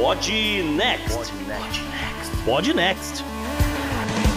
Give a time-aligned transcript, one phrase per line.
[0.00, 1.30] Pod Next.
[2.46, 3.22] Pod Next.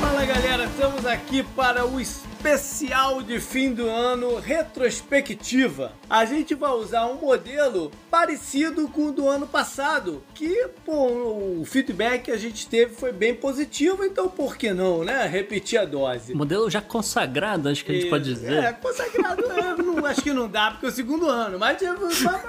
[0.02, 5.94] Fala galera, estamos aqui para o especial de fim do ano retrospectiva.
[6.10, 11.64] A gente vai usar um modelo parecido com o do ano passado, que pô, o
[11.66, 15.26] feedback que a gente teve foi bem positivo, então por que não, né?
[15.28, 16.34] Repetir a dose.
[16.34, 18.52] Modelo já consagrado, acho que a gente pode dizer.
[18.52, 21.78] É, consagrado, é, não, acho que não dá, porque é o segundo ano, mas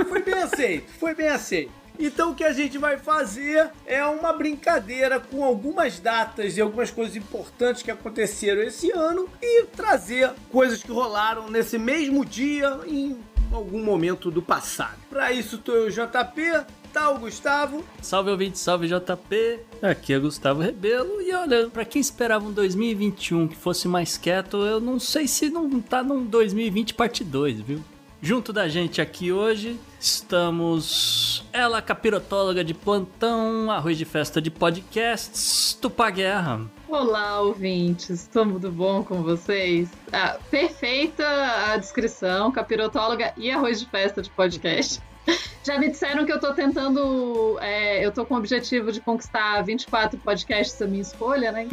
[0.09, 1.84] foi bem aceito, foi bem aceito.
[1.99, 6.91] Então o que a gente vai fazer é uma brincadeira com algumas datas e algumas
[6.91, 13.17] coisas importantes que aconteceram esse ano e trazer coisas que rolaram nesse mesmo dia em
[13.53, 14.99] algum momento do passado.
[15.09, 17.85] Para isso tô eu, JP, tá o Gustavo.
[18.03, 19.61] Salve ouvinte, salve JP.
[19.81, 21.21] Aqui é Gustavo Rebelo.
[21.23, 25.49] E olha, para quem esperava um 2021 que fosse mais quieto, eu não sei se
[25.49, 27.81] não tá num 2020 parte 2, viu?
[28.25, 35.77] Junto da gente aqui hoje estamos ela, capirotóloga de plantão, arroz de festa de podcasts,
[35.79, 36.63] Tupá Guerra.
[36.89, 39.91] Olá, ouvintes, tudo bom com vocês?
[40.11, 41.23] Ah, perfeita
[41.71, 45.03] a descrição, capirotóloga e arroz de festa de podcast.
[45.65, 47.59] Já me disseram que eu tô tentando.
[47.61, 51.67] É, eu tô com o objetivo de conquistar 24 podcasts a minha escolha, né?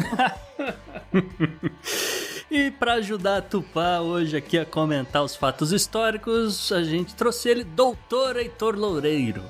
[2.50, 7.50] e para ajudar a Tupá hoje aqui a comentar os fatos históricos, a gente trouxe
[7.50, 9.44] ele, Doutor Heitor Loureiro.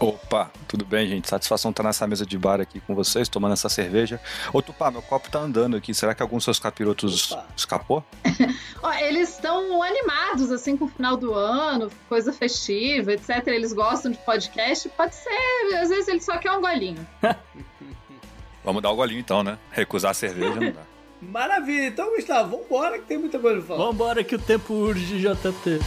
[0.00, 1.28] Opa, tudo bem, gente?
[1.28, 4.20] Satisfação estar nessa mesa de bar aqui com vocês, tomando essa cerveja.
[4.52, 5.92] Ô, Tupá, meu copo tá andando aqui.
[5.92, 7.46] Será que alguns dos seus capirotos Opa.
[7.56, 8.04] escapou?
[8.80, 13.48] Ó, eles estão animados, assim, com o final do ano, coisa festiva, etc.
[13.48, 14.88] Eles gostam de podcast.
[14.90, 17.04] Pode ser, às vezes ele só quer um golinho.
[18.62, 19.58] Vamos dar o um golinho então, né?
[19.72, 20.82] Recusar a cerveja não dá.
[21.20, 23.86] Maravilha, então, Gustavo, vambora que tem muita coisa pra falar.
[23.86, 25.80] Vambora que o tempo urge, JT.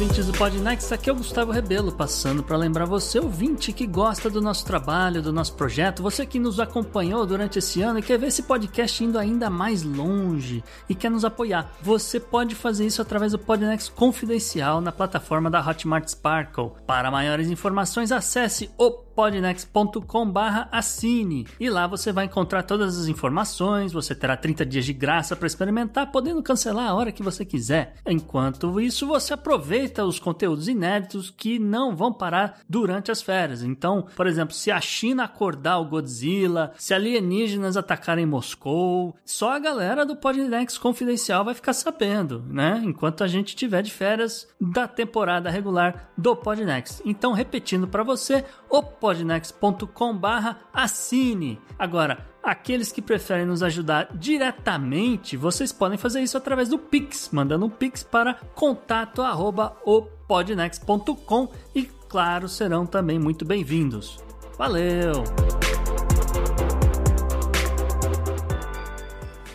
[0.00, 4.30] Ouvintes do Podnext, aqui é o Gustavo Rebelo, passando para lembrar você, ouvinte que gosta
[4.30, 8.18] do nosso trabalho, do nosso projeto, você que nos acompanhou durante esse ano e quer
[8.18, 11.70] ver esse podcast indo ainda mais longe e quer nos apoiar.
[11.82, 16.72] Você pode fazer isso através do Podnext Confidencial na plataforma da Hotmart Sparkle.
[16.86, 23.92] Para maiores informações, acesse o podnext.com/assine e lá você vai encontrar todas as informações.
[23.92, 27.94] Você terá 30 dias de graça para experimentar, podendo cancelar a hora que você quiser.
[28.06, 33.62] Enquanto isso, você aproveita os conteúdos inéditos que não vão parar durante as férias.
[33.62, 39.58] Então, por exemplo, se a China acordar o Godzilla, se alienígenas atacarem Moscou, só a
[39.58, 42.80] galera do Podnext Confidencial vai ficar sabendo, né?
[42.84, 47.00] Enquanto a gente tiver de férias da temporada regular do Podnext.
[47.04, 51.60] Então, repetindo para você, o podnext.com/assine.
[51.78, 57.66] Agora, aqueles que preferem nos ajudar diretamente, vocês podem fazer isso através do Pix, mandando
[57.66, 64.22] um Pix para contato@opodnext.com e claro, serão também muito bem-vindos.
[64.56, 65.24] Valeu.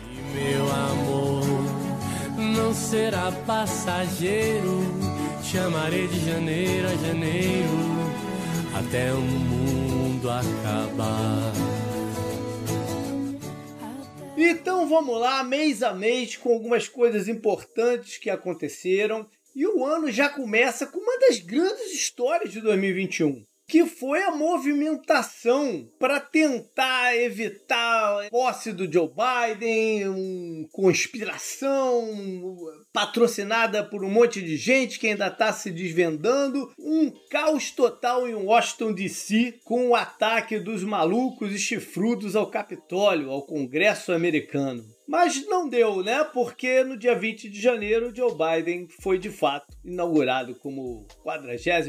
[0.02, 1.46] E meu amor
[2.36, 4.82] não será passageiro,
[5.42, 8.15] chamarei de janeiro a janeiro
[8.78, 11.52] até o mundo acabar.
[14.36, 19.26] Então vamos lá, mês a mês, com algumas coisas importantes que aconteceram.
[19.54, 24.30] E o ano já começa com uma das grandes histórias de 2021 que foi a
[24.30, 32.06] movimentação para tentar evitar a posse do Joe Biden, uma conspiração
[32.92, 38.34] patrocinada por um monte de gente que ainda está se desvendando, um caos total em
[38.34, 44.95] Washington DC com o ataque dos malucos e chifrudos ao Capitólio, ao Congresso americano.
[45.06, 46.24] Mas não deu, né?
[46.24, 51.86] Porque no dia 20 de janeiro, Joe Biden foi de fato inaugurado como 46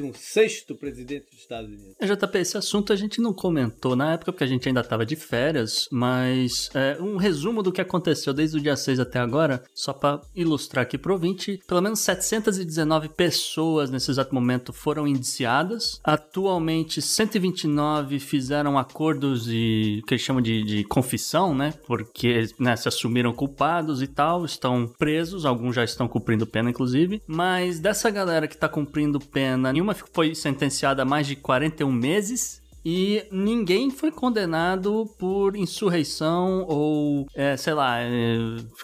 [0.79, 1.95] presidente dos Estados Unidos.
[1.99, 5.05] É, JP, esse assunto a gente não comentou na época porque a gente ainda estava
[5.05, 9.63] de férias, mas é, um resumo do que aconteceu desde o dia 6 até agora,
[9.73, 15.99] só para ilustrar aqui pro ouvinte, pelo menos 719 pessoas nesse exato momento foram indiciadas.
[16.03, 21.73] Atualmente, 129 fizeram acordos de que eles chamam de, de confissão, né?
[21.85, 27.21] Porque né, se assumiram culpados e tal, estão presos, alguns já estão cumprindo pena, inclusive.
[27.27, 32.61] Mas dessa galera que está cumprindo pena, nenhuma foi sentenciada a mais de 41 meses.
[32.89, 38.37] E ninguém foi condenado por insurreição ou, é, sei lá, é,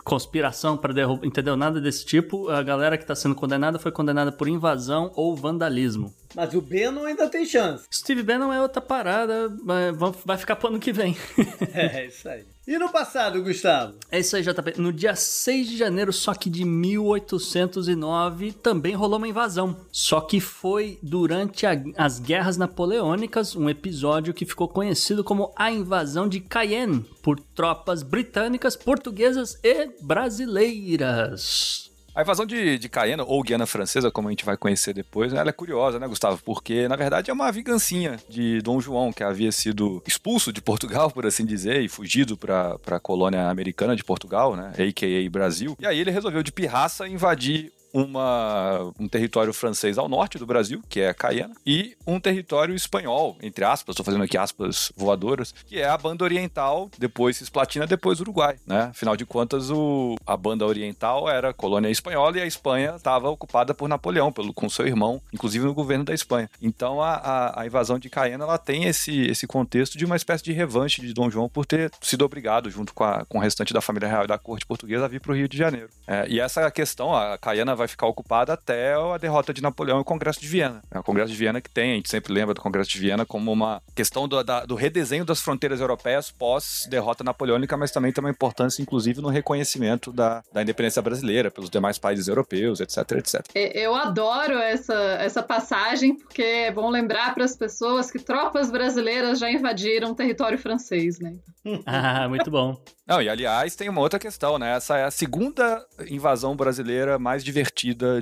[0.03, 1.55] conspiração para derrubar, entendeu?
[1.55, 2.49] Nada desse tipo.
[2.49, 6.13] A galera que está sendo condenada foi condenada por invasão ou vandalismo.
[6.35, 7.85] Mas o Bannon ainda tem chance.
[7.94, 11.15] Steve Bannon é outra parada, vai- ficar pro ano que vem.
[11.74, 12.44] É, isso aí.
[12.68, 13.95] E no passado, Gustavo?
[14.12, 14.80] É isso aí, JP.
[14.80, 19.75] No dia 6 de janeiro, só que de 1809, também rolou uma invasão.
[19.91, 25.71] Só que foi durante a- as Guerras Napoleônicas, um episódio que ficou conhecido como a
[25.71, 31.91] Invasão de Cayenne, por tropas britânicas, portuguesas e brasileiras.
[32.15, 35.39] A invasão de, de Cayena, ou Guiana Francesa, como a gente vai conhecer depois, né,
[35.39, 36.39] ela é curiosa, né, Gustavo?
[36.45, 41.10] Porque, na verdade, é uma vingancinha de Dom João, que havia sido expulso de Portugal,
[41.12, 45.30] por assim dizer, e fugido para a colônia americana de Portugal, né, a.k.a.
[45.30, 45.75] Brasil.
[45.80, 50.81] E aí ele resolveu, de pirraça, invadir uma, um território francês ao norte do Brasil,
[50.90, 55.80] que é Cayena, e um território espanhol, entre aspas, estou fazendo aqui aspas voadoras, que
[55.80, 58.84] é a banda oriental, depois Cisplatina, depois Uruguai, né?
[58.92, 63.74] Afinal de contas, o, a banda oriental era colônia espanhola e a Espanha estava ocupada
[63.74, 66.50] por Napoleão, pelo, com seu irmão, inclusive no governo da Espanha.
[66.62, 70.44] Então a, a, a invasão de Cayena ela tem esse, esse contexto de uma espécie
[70.44, 73.74] de revanche de Dom João por ter sido obrigado, junto com, a, com o restante
[73.74, 75.90] da família real e da corte portuguesa, a vir para o Rio de Janeiro.
[76.07, 80.01] É, e essa questão, a Cayena vai ficar ocupada até a derrota de Napoleão e
[80.01, 80.81] o Congresso de Viena.
[80.91, 83.25] É o Congresso de Viena que tem, a gente sempre lembra do Congresso de Viena
[83.25, 88.24] como uma questão do, da- do redesenho das fronteiras europeias pós-derrota napoleônica, mas também tem
[88.24, 93.41] uma importância, inclusive, no reconhecimento da, da independência brasileira pelos demais países europeus, etc, etc.
[93.56, 99.39] Eu adoro essa, essa passagem, porque é bom lembrar para as pessoas que tropas brasileiras
[99.39, 101.33] já invadiram território francês, né?
[101.85, 102.77] Ah, muito bom.
[103.07, 104.75] Não, e aliás, tem uma outra questão, né?
[104.75, 107.72] Essa é a segunda invasão brasileira mais divertida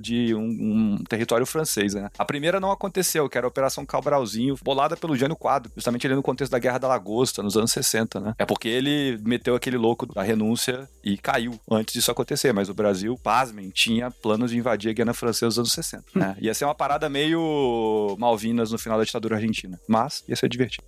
[0.02, 2.10] de um, um território francês, né?
[2.18, 6.16] A primeira não aconteceu, que era a Operação Cabralzinho, bolada pelo Jânio Quadro, justamente ali
[6.16, 8.36] no contexto da Guerra da Lagosta, nos anos 60, né?
[8.38, 12.74] É porque ele meteu aquele louco da renúncia e caiu antes disso acontecer, mas o
[12.74, 16.36] Brasil, pasmem, tinha planos de invadir a Guiana Francesa nos anos 60, né?
[16.42, 20.84] Ia ser uma parada meio Malvinas no final da ditadura argentina, mas ia ser divertido.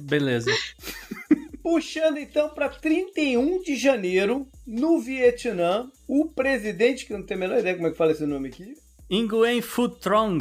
[0.00, 0.50] Beleza.
[1.66, 7.58] Puxando então para 31 de janeiro, no Vietnã, o presidente, que não tenho a menor
[7.58, 8.74] ideia como é que fala esse nome aqui.
[9.10, 10.38] Nguyen Phu Trong.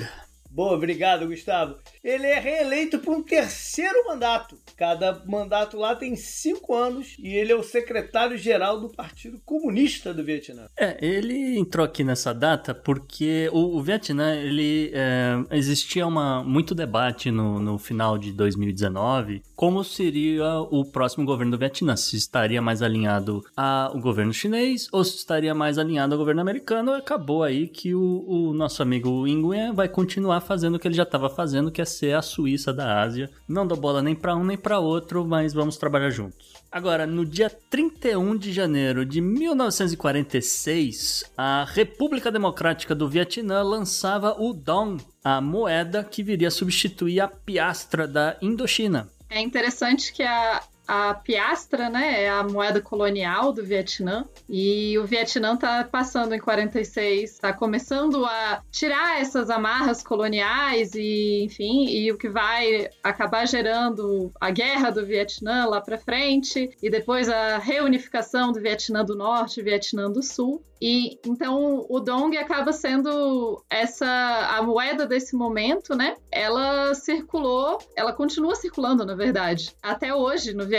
[0.56, 1.76] Boa, obrigado, Gustavo.
[2.02, 4.58] Ele é reeleito por um terceiro mandato.
[4.78, 10.24] Cada mandato lá tem cinco anos e ele é o secretário-geral do Partido Comunista do
[10.24, 10.70] Vietnã.
[10.80, 16.74] É, ele entrou aqui nessa data porque o, o Vietnã, ele é, existia uma, muito
[16.74, 22.62] debate no, no final de 2019 como seria o próximo governo do Vietnã, se estaria
[22.62, 26.92] mais alinhado ao governo chinês ou se estaria mais alinhado ao governo americano.
[26.94, 31.04] Acabou aí que o, o nosso amigo Nguyen vai continuar fazendo o que ele já
[31.04, 33.30] estava fazendo, que é ser a Suíça da Ásia.
[33.48, 36.54] Não dou bola nem para um nem para outro, mas vamos trabalhar juntos.
[36.72, 44.54] Agora, no dia 31 de janeiro de 1946, a República Democrática do Vietnã lançava o
[44.54, 49.10] Dong, a moeda que viria a substituir a piastra da Indochina.
[49.30, 55.06] É interessante que a, a piastra, né, é a moeda colonial do Vietnã e o
[55.06, 62.12] Vietnã tá passando em 46, tá começando a tirar essas amarras coloniais e, enfim, e
[62.12, 67.58] o que vai acabar gerando a guerra do Vietnã lá para frente e depois a
[67.58, 70.64] reunificação do Vietnã do Norte e Vietnã do Sul.
[70.82, 76.16] E então o dong acaba sendo essa a moeda desse momento, né?
[76.32, 80.75] Ela circulou, ela continua circulando, na verdade, até hoje no Vietnã.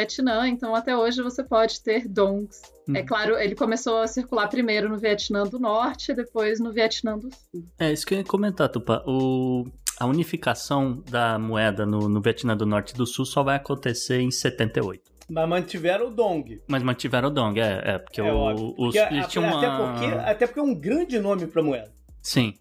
[0.49, 2.61] Então até hoje você pode ter dongs.
[2.95, 7.29] É claro, ele começou a circular primeiro no Vietnã do Norte, depois no Vietnã do
[7.31, 7.65] Sul.
[7.79, 9.03] É isso que eu ia comentar, Tupá.
[9.07, 9.65] O,
[9.99, 14.21] a unificação da moeda no, no Vietnã do Norte e do Sul só vai acontecer
[14.21, 15.03] em 78.
[15.29, 16.63] Mas mantiveram o Dong.
[16.69, 18.75] Mas mantiveram o Dong, é, é porque É o, óbvio.
[18.79, 19.59] os, Porque eles a- tinham uma...
[19.59, 21.93] até, porque, até porque é um grande nome pra moeda.
[22.23, 22.55] Sim.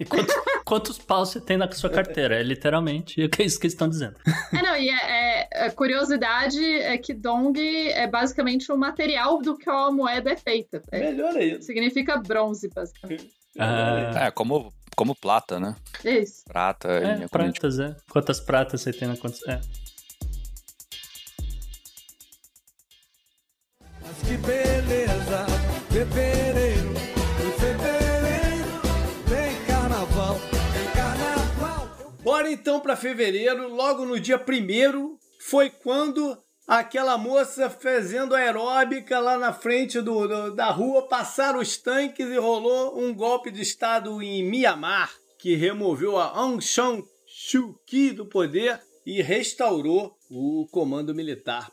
[0.00, 0.34] E quantos,
[0.64, 2.36] quantos paus você tem na sua carteira?
[2.38, 4.14] É literalmente o que é isso que eles estão dizendo.
[4.52, 7.58] É, não, e é, é- a curiosidade é que dong
[7.90, 10.82] é basicamente o material do que a moeda é feita.
[10.92, 11.62] É, Melhor ainda.
[11.62, 13.30] significa bronze, basicamente.
[13.58, 15.74] Ah, É, como, como plata, né?
[16.04, 16.44] É isso.
[16.46, 17.96] Prata, é, pratas, é.
[18.10, 19.38] Quantas pratas você tem na conta?
[19.48, 19.60] É.
[24.02, 25.46] Mas que beleza,
[25.90, 26.92] fevereiro,
[32.26, 39.38] Bora então para fevereiro, logo no dia primeiro, foi quando aquela moça fazendo aeróbica lá
[39.38, 44.20] na frente do, do- da rua passaram os tanques e rolou um golpe de Estado
[44.20, 51.14] em Mianmar, que removeu a Aung San Suu Kyi do poder e restaurou o comando
[51.14, 51.70] militar.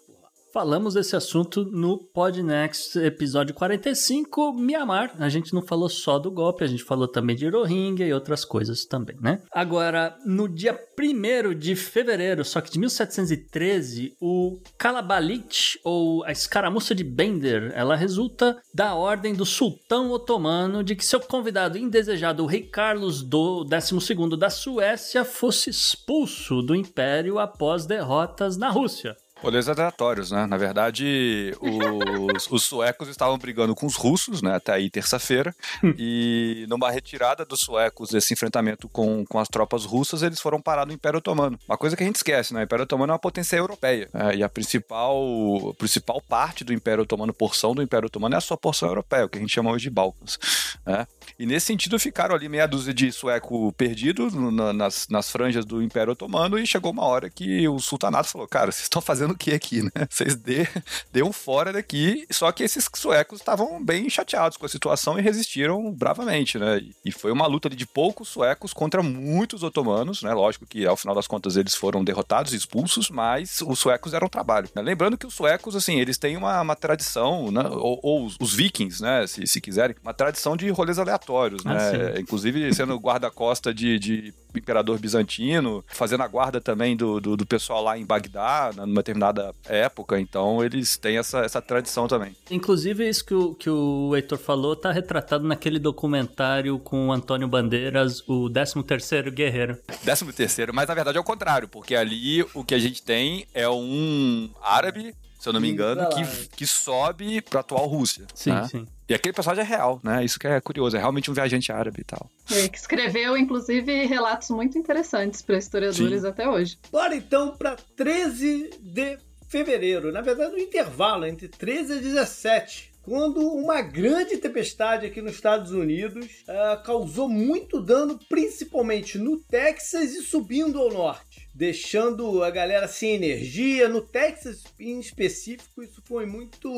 [0.53, 5.15] Falamos desse assunto no Podnext, episódio 45, Mianmar.
[5.17, 8.45] A gente não falou só do golpe, a gente falou também de Rohingya e outras
[8.45, 9.41] coisas também, né?
[9.51, 16.93] Agora, no dia 1 de fevereiro, só que de 1713, o Kalabalit, ou a escaramuça
[16.93, 22.47] de Bender, ela resulta da ordem do sultão otomano de que seu convidado indesejado, o
[22.47, 29.15] rei Carlos do 12 da Suécia, fosse expulso do império após derrotas na Rússia.
[29.43, 30.45] Rolês aleatórios, né?
[30.45, 34.55] Na verdade, os, os suecos estavam brigando com os russos, né?
[34.55, 35.53] Até aí terça-feira.
[35.97, 40.85] e numa retirada dos suecos desse enfrentamento com, com as tropas russas, eles foram parar
[40.85, 41.59] no Império Otomano.
[41.67, 42.61] Uma coisa que a gente esquece, né?
[42.61, 44.09] O Império Otomano é uma potência europeia.
[44.13, 44.33] né?
[44.35, 48.41] e a principal, a principal parte do Império Otomano, porção do Império Otomano, é a
[48.41, 50.39] sua porção europeia, o que a gente chama hoje de Balcãs.
[50.85, 51.05] né?
[51.37, 55.81] E nesse sentido ficaram ali meia dúzia de sueco perdidos na- nas, nas franjas do
[55.83, 59.51] Império Otomano e chegou uma hora que o sultanato falou, cara, vocês estão fazendo que
[59.51, 59.91] aqui, né?
[60.09, 60.67] Vocês dê,
[61.11, 62.25] dê um fora daqui.
[62.31, 66.81] Só que esses suecos estavam bem chateados com a situação e resistiram bravamente, né?
[67.05, 70.33] E- foi uma luta de poucos suecos contra muitos otomanos, né?
[70.33, 74.27] Lógico que ao final das contas eles foram derrotados e expulsos, mas os suecos deram
[74.27, 74.69] trabalho.
[74.75, 74.81] né?
[74.81, 77.63] Lembrando que os suecos, assim, eles têm uma, uma tradição, né?
[77.69, 79.25] ou, ou os, os vikings, né?
[79.27, 82.19] Se, se quiserem, uma tradição de rolês aleatórios, Ah, né?
[82.19, 87.83] Inclusive sendo guarda-costa de, de imperador bizantino, fazendo a guarda também do, do, do pessoal
[87.83, 90.19] lá em Bagdá, né, numa determinada época.
[90.19, 92.35] Então eles têm essa, essa tradição também.
[92.49, 97.47] Inclusive, isso que o, que o Heitor falou tá retratado naquele documentário com o Antônio
[97.47, 99.77] Bandeiras, o 13º Guerreiro.
[100.03, 103.45] Décimo terceiro, mas na verdade é o contrário, porque ali o que a gente tem
[103.53, 108.25] é um árabe, se eu não me engano, que, que sobe pra atual Rússia.
[108.33, 108.67] Sim, né?
[108.67, 108.87] sim.
[109.07, 110.23] E aquele personagem é real, né?
[110.23, 112.29] Isso que é curioso, é realmente um viajante árabe e tal.
[112.51, 116.27] É, que escreveu, inclusive, relatos muito interessantes para historiadores Sim.
[116.27, 116.77] até hoje.
[116.91, 119.17] Bora então para 13 de
[119.49, 120.11] fevereiro.
[120.11, 122.93] Na verdade, no intervalo entre 13 e 17.
[123.03, 130.13] Quando uma grande tempestade aqui nos Estados Unidos ah, causou muito dano, principalmente no Texas
[130.13, 133.87] e subindo ao norte, deixando a galera sem energia.
[133.87, 136.69] No Texas, em específico, isso foi muito,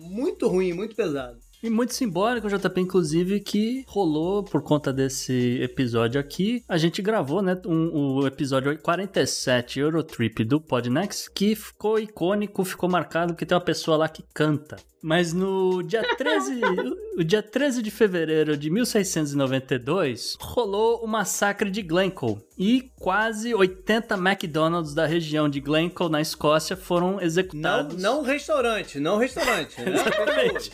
[0.00, 1.38] muito ruim, muito pesado.
[1.64, 6.62] E muito simbólico, JP, inclusive, que rolou por conta desse episódio aqui.
[6.68, 12.86] A gente gravou, né, um, o episódio 47 Eurotrip do Podnext, que ficou icônico, ficou
[12.86, 14.76] marcado, porque tem uma pessoa lá que canta.
[15.02, 16.60] Mas no dia 13,
[17.18, 22.38] o dia 13 de fevereiro de 1692, rolou o massacre de Glencoe.
[22.58, 28.02] E quase 80 McDonald's da região de Glencoe, na Escócia, foram Não, executados.
[28.02, 29.78] não restaurante, não restaurante.
[29.80, 29.92] Né?
[29.96, 30.70] Exatamente.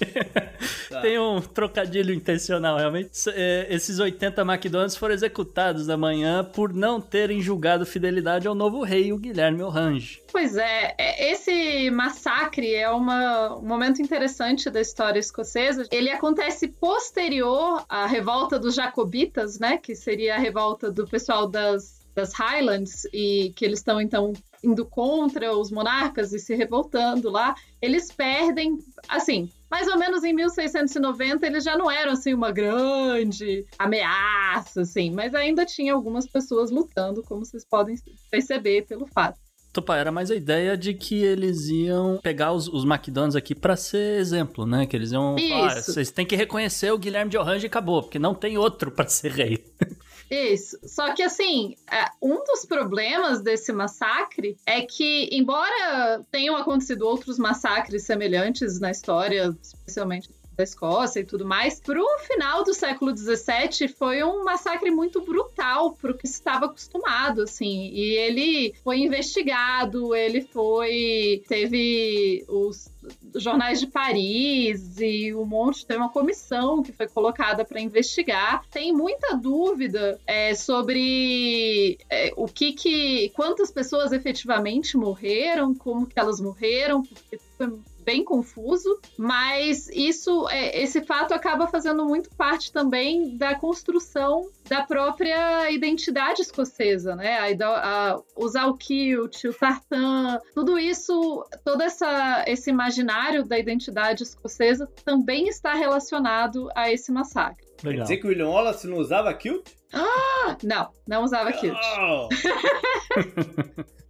[0.88, 1.00] Tá.
[1.00, 3.10] Tem um trocadilho intencional, realmente.
[3.12, 8.54] S- é, esses 80 McDonald's foram executados na manhã por não terem julgado fidelidade ao
[8.54, 10.22] novo rei, o Guilherme Orange.
[10.32, 15.87] Pois é, é, esse massacre é uma- um momento interessante da história escocesa.
[15.90, 19.76] Ele acontece posterior à revolta dos jacobitas, né?
[19.78, 24.32] Que seria a revolta do pessoal das, das Highlands, e que eles estão, então,
[24.62, 27.54] indo contra os monarcas e se revoltando lá.
[27.80, 33.64] Eles perdem, assim, mais ou menos em 1690 eles já não eram assim uma grande
[33.78, 37.94] ameaça, assim, mas ainda tinha algumas pessoas lutando, como vocês podem
[38.30, 39.38] perceber pelo fato.
[39.72, 43.76] Tupá, era mais a ideia de que eles iam pegar os, os McDonald's aqui pra
[43.76, 44.84] ser exemplo, né?
[44.84, 45.92] Que eles iam falar, "Ah, Isso.
[45.92, 49.06] vocês têm que reconhecer o Guilherme de Orange e acabou, porque não tem outro pra
[49.06, 49.64] ser rei.
[50.30, 50.78] Isso.
[50.84, 57.37] Só que, assim, é, um dos problemas desse massacre é que, embora tenham acontecido outros
[57.37, 63.88] massacres semelhantes na história, especialmente da Escócia e tudo mais, pro final do século XVII
[63.88, 67.90] foi um massacre muito brutal pro que se estava acostumado, assim.
[67.92, 71.42] E ele foi investigado, ele foi.
[71.49, 72.90] teve os
[73.35, 78.64] jornais de Paris e um monte, tem uma comissão que foi colocada para investigar.
[78.71, 86.19] Tem muita dúvida é, sobre é, o que que quantas pessoas efetivamente morreram, como que
[86.19, 92.73] elas morreram, porque foi bem confuso, mas isso, é, esse fato acaba fazendo muito parte
[92.73, 97.38] também da construção da própria identidade escocesa, né?
[97.38, 104.87] A, a, os Alkilt, o Tartan, tudo isso, todo essa, esse imaginário da identidade escocesa
[105.04, 107.69] também está relacionado a esse massacre.
[107.80, 108.02] Quer Legal.
[108.04, 109.66] dizer que o William Wallace não usava kilt?
[109.92, 111.76] Ah, não, não usava kilt.
[111.99, 112.28] Oh,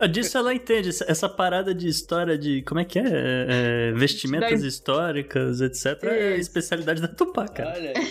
[0.03, 2.63] Ah, Disso ela entende, essa, parada de história de.
[2.63, 3.03] Como é que é?
[3.05, 6.03] É, é, vestimentas Da- históricas, etc.
[6.05, 7.75] É a especialidade da Tupá, cara.
[7.77, 8.11] olha aí,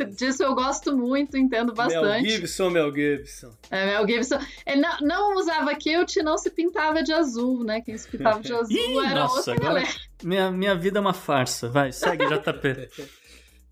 [0.00, 2.26] olha disso eu gosto muito, entendo Mel bastante.
[2.30, 3.50] Gibson, Mel Gibson.
[3.70, 4.38] É, Mel Gibson.
[4.66, 7.82] Ele não, não usava kilt e não se pintava de azul, né?
[7.82, 9.88] Quem se pintava de azul Ih, era nossa, outra galera.
[10.22, 11.68] minha, minha vida é uma farsa.
[11.68, 12.88] Vai, segue, JP.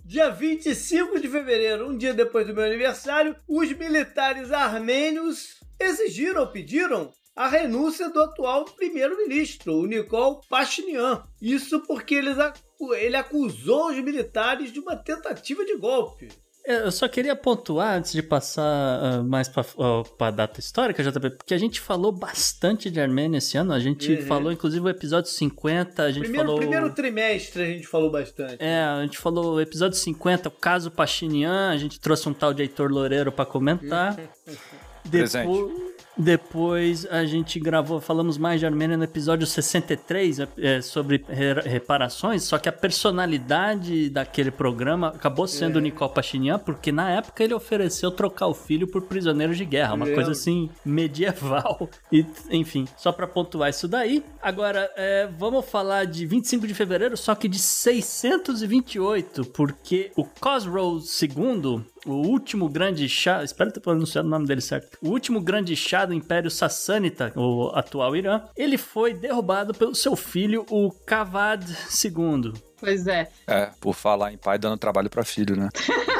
[0.08, 7.12] Dia 25 de fevereiro, um dia depois do meu aniversário, os militares armênios exigiram pediram
[7.36, 11.24] a renúncia do atual primeiro-ministro, o Nikol Pashinyan.
[11.42, 16.28] Isso porque ele acusou os militares de uma tentativa de golpe.
[16.68, 21.02] É, Eu só queria pontuar, antes de passar ah, mais pra, ó, pra data histórica,
[21.02, 23.72] JP, porque a gente falou bastante de Armênia esse ano.
[23.72, 24.26] A gente Uhum.
[24.26, 26.02] falou, inclusive, o episódio 50.
[26.02, 26.60] A gente Primeiro, falou.
[26.60, 28.56] primeiro trimestre a gente falou bastante.
[28.62, 32.52] É, a gente falou o episódio 50, o caso Pachinian, a gente trouxe um tal
[32.52, 34.14] de Heitor Loureiro pra comentar.
[35.10, 35.87] Presente.
[36.18, 42.42] Depois, a gente gravou, falamos mais de Armênia no episódio 63, é, sobre re- reparações,
[42.42, 47.54] só que a personalidade daquele programa acabou sendo o Nicole Pachinian, porque na época ele
[47.54, 51.88] ofereceu trocar o filho por prisioneiros de guerra, uma coisa assim medieval.
[52.10, 54.24] E, enfim, só pra pontuar isso daí.
[54.40, 60.98] Agora, é, vamos falar de 25 de fevereiro, só que de 628, porque o Khosrow
[60.98, 65.76] II, o último grande chá, espero ter pronunciado o nome dele certo, o último grande
[65.76, 71.64] chá do Império Sassânita, o atual Irã, ele foi derrubado pelo seu filho, o Kavad
[72.04, 72.52] II.
[72.80, 73.30] Pois é.
[73.46, 75.68] É, por falar em pai dando trabalho pra filho, né?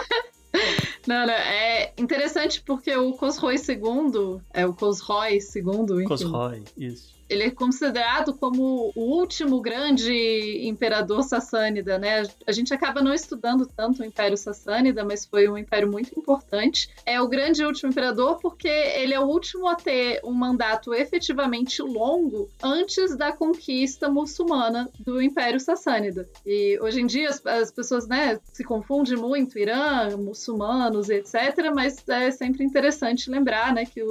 [1.07, 7.18] Não, não, é interessante porque o Khosroy II, é o Khosroy II, enfim, Khosroy, isso.
[7.29, 12.23] Ele é considerado como o último grande imperador sassânida, né?
[12.47, 16.89] A gente acaba não estudando tanto o Império Sassânida, mas foi um império muito importante.
[17.05, 21.83] É o grande último imperador porque ele é o último a ter um mandato efetivamente
[21.83, 26.29] longo antes da conquista muçulmana do Império Sassânida.
[26.47, 31.35] E hoje em dia as, as pessoas, né, se confundem muito, Irã, muçulmanos, etc.
[31.75, 34.07] Mas é sempre interessante lembrar, né, que o-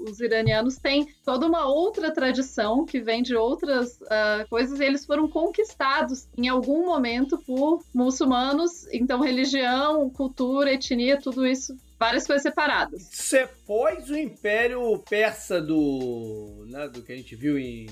[0.00, 2.45] o- os iranianos têm toda uma outra tradição
[2.84, 8.86] que vem de outras ah, coisas eles foram conquistados em algum momento por muçulmanos.
[8.92, 13.10] Então, religião, cultura, etnia, tudo isso, várias coisas separadas.
[13.12, 16.64] Isso é o Império Persa do.
[16.68, 17.86] Né, do que a gente viu em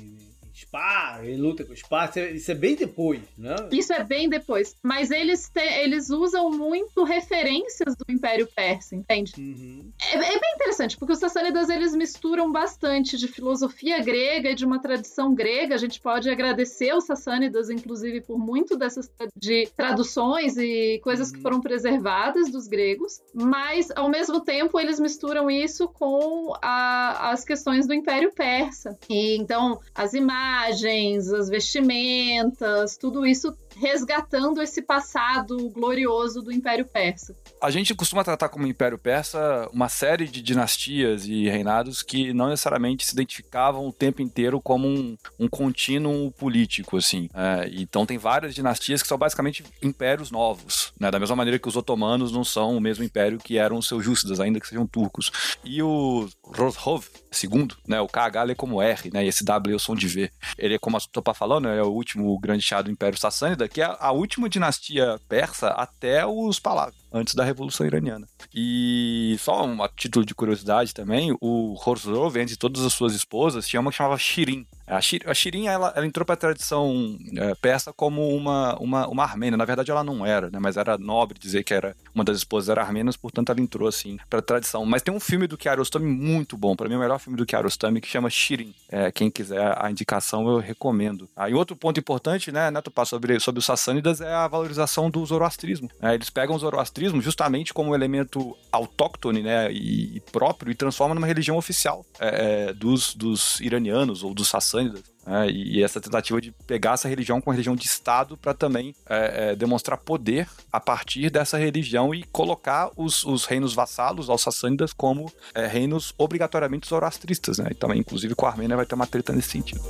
[0.67, 2.07] Spa, em luta com Spa.
[2.07, 3.55] Isso é, isso é bem depois, né?
[3.73, 4.75] Isso é bem depois.
[4.83, 9.33] Mas eles, te- eles usam muito referências do Império Persa, entende?
[9.39, 9.91] Uhum.
[10.13, 14.65] É, é bem interessante, porque os sassânidas eles misturam bastante de filosofia grega e de
[14.65, 15.75] uma tradição grega.
[15.75, 21.37] A gente pode agradecer os sassânidas, inclusive, por muito dessas de traduções e coisas que
[21.37, 21.43] Uhum.
[21.43, 27.87] foram preservadas dos gregos, mas ao mesmo tempo eles misturam isso com a- as questões
[27.87, 28.97] do Império Persa.
[29.09, 37.35] E então as imagens, as vestimentas, tudo isso resgatando esse passado glorioso do Império Persa.
[37.61, 42.49] A gente costuma tratar como Império Persa uma série de dinastias e reinados que não
[42.49, 47.29] necessariamente se identificavam o tempo inteiro como um, um contínuo político, assim.
[47.35, 51.11] É, então tem várias dinastias que são basicamente impérios novos, né?
[51.11, 54.41] Da mesma maneira que os otomanos não são o mesmo império que eram os seljúcidas,
[54.41, 55.31] ainda que sejam turcos.
[55.65, 57.07] E o Rostov
[57.43, 58.01] II, né?
[58.01, 59.25] O KH é como R, né?
[59.25, 60.31] E esse W é o som de V.
[60.59, 61.79] Ele como a Topá falou, né?
[61.79, 66.27] É o último grande chá do Império Sassânida, que é a última dinastia persa até
[66.27, 68.27] os Pahlavi, antes da Revolução Iraniana.
[68.53, 73.81] E só um título de curiosidade também, o Khosrow, entre todas as suas esposas, tinha
[73.81, 74.67] uma que chamava Shirin.
[74.87, 79.09] A, Shir, a Shirin, ela, ela entrou para a tradição é, persa como uma, uma,
[79.09, 79.57] uma armênia.
[79.57, 80.59] Na verdade, ela não era, né?
[80.61, 84.19] Mas era nobre dizer que era uma das esposas era armênias, portanto, ela entrou, assim,
[84.29, 84.85] para a tradição.
[84.85, 88.01] Mas tem um filme do Kiarostami muito bom, para mim, o melhor filme do Kiarostami,
[88.01, 88.75] que chama Shirin.
[88.91, 91.29] É, quem quiser a indicação, eu recomendo.
[91.35, 95.89] Aí, outro ponto importante, né, Neto sobre, sobre os sassânidas é a valorização do zoroastrismo.
[96.01, 96.15] né?
[96.15, 101.27] eles pegam o zoroastrismo justamente como um elemento autóctone, né, e, próprio, e transformam numa
[101.27, 105.03] religião oficial é, é, dos, dos iranianos ou dos sassânidas.
[105.49, 108.95] e, e essa tentativa de pegar essa religião com a religião de Estado para também
[109.09, 114.43] é, é, demonstrar poder a partir dessa religião e colocar os, os reinos vassalos aos
[114.43, 117.69] sassânidas como é, reinos obrigatoriamente zoroastristas, né?
[117.71, 119.83] E também, inclusive, com a Armênia vai ter uma treta nesse sentido.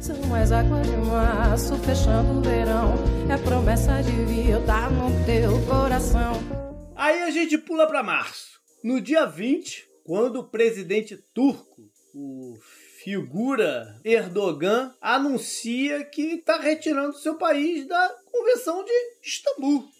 [0.00, 2.94] São as águas de março fechando o verão.
[3.28, 6.32] É promessa de vida no teu coração.
[6.94, 8.60] Aí a gente pula para março.
[8.82, 11.82] No dia 20, quando o presidente turco,
[12.14, 12.58] o
[13.04, 18.92] figura Erdogan, anuncia que está retirando seu país da Convenção de
[19.22, 19.93] Istambul.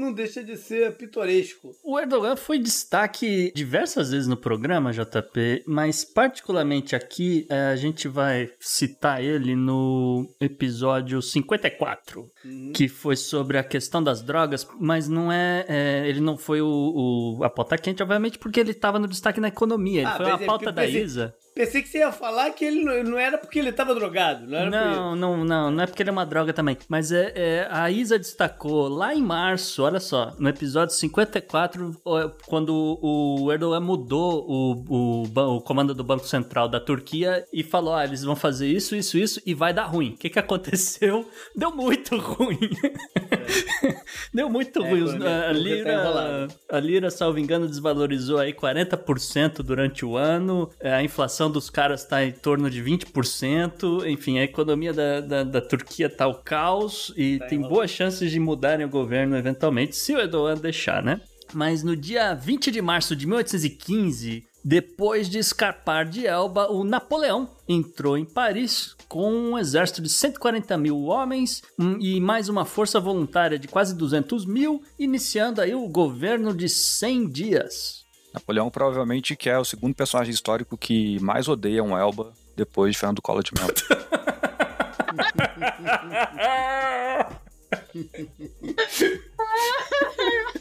[0.00, 1.70] Não deixa de ser pitoresco.
[1.84, 8.08] O Erdogan foi destaque diversas vezes no programa, JP, mas particularmente aqui eh, a gente
[8.08, 12.72] vai citar ele no episódio 54, Uhum.
[12.74, 15.64] que foi sobre a questão das drogas, mas não é.
[15.68, 19.40] eh, ele não foi o, o- a pauta quente, obviamente, porque ele estava no destaque
[19.40, 20.00] na economia.
[20.00, 21.34] Ele Ah, foi a é pauta da pensei- Isa.
[21.60, 24.56] Pensei que você ia falar que ele não, não era porque ele tava drogado, não
[24.58, 24.70] era.
[24.70, 26.76] Não, não, não, não é porque ele é uma droga também.
[26.88, 32.30] Mas é, é, a Isa destacou lá em março, olha só, no episódio 54, ó,
[32.46, 37.94] quando o Erdogan mudou o, o, o comando do Banco Central da Turquia e falou:
[37.94, 40.12] ah, eles vão fazer isso, isso, isso e vai dar ruim.
[40.14, 41.28] O que, que aconteceu?
[41.54, 42.58] Deu muito ruim.
[44.32, 45.02] Deu muito É, ruim.
[45.02, 50.70] Os- a, tá lira, a lira, salvo engano, desvalorizou aí 40% durante o ano.
[50.80, 54.06] É, A inflação dos caras tá em torno de 20%.
[54.06, 57.74] Enfim, a economia da, da, da Turquia tá o caos e Tá tem enrolado.
[57.74, 61.20] boas chances de mudarem o governo eventualmente, se o Erdogan deixar, né?
[61.52, 67.48] Mas no dia 20 de março de 1815, depois de escapar de Elba, o Napoleão
[67.68, 73.00] entrou em Paris com um exército de 140 mil homens hum, e mais uma força
[73.00, 77.99] voluntária de quase 200 mil, iniciando aí o governo de 100 dias.
[78.32, 82.98] Napoleão provavelmente que é o segundo personagem histórico que mais odeia um Elba depois de
[82.98, 83.74] Fernando Collor de Mello.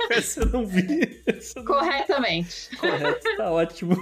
[0.10, 1.21] Essa eu não vi.
[1.25, 2.75] Eu não Corretamente.
[2.77, 3.95] Correto, tá ótimo.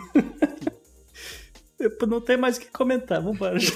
[1.77, 3.57] Depois Não tem mais o que comentar, vambora.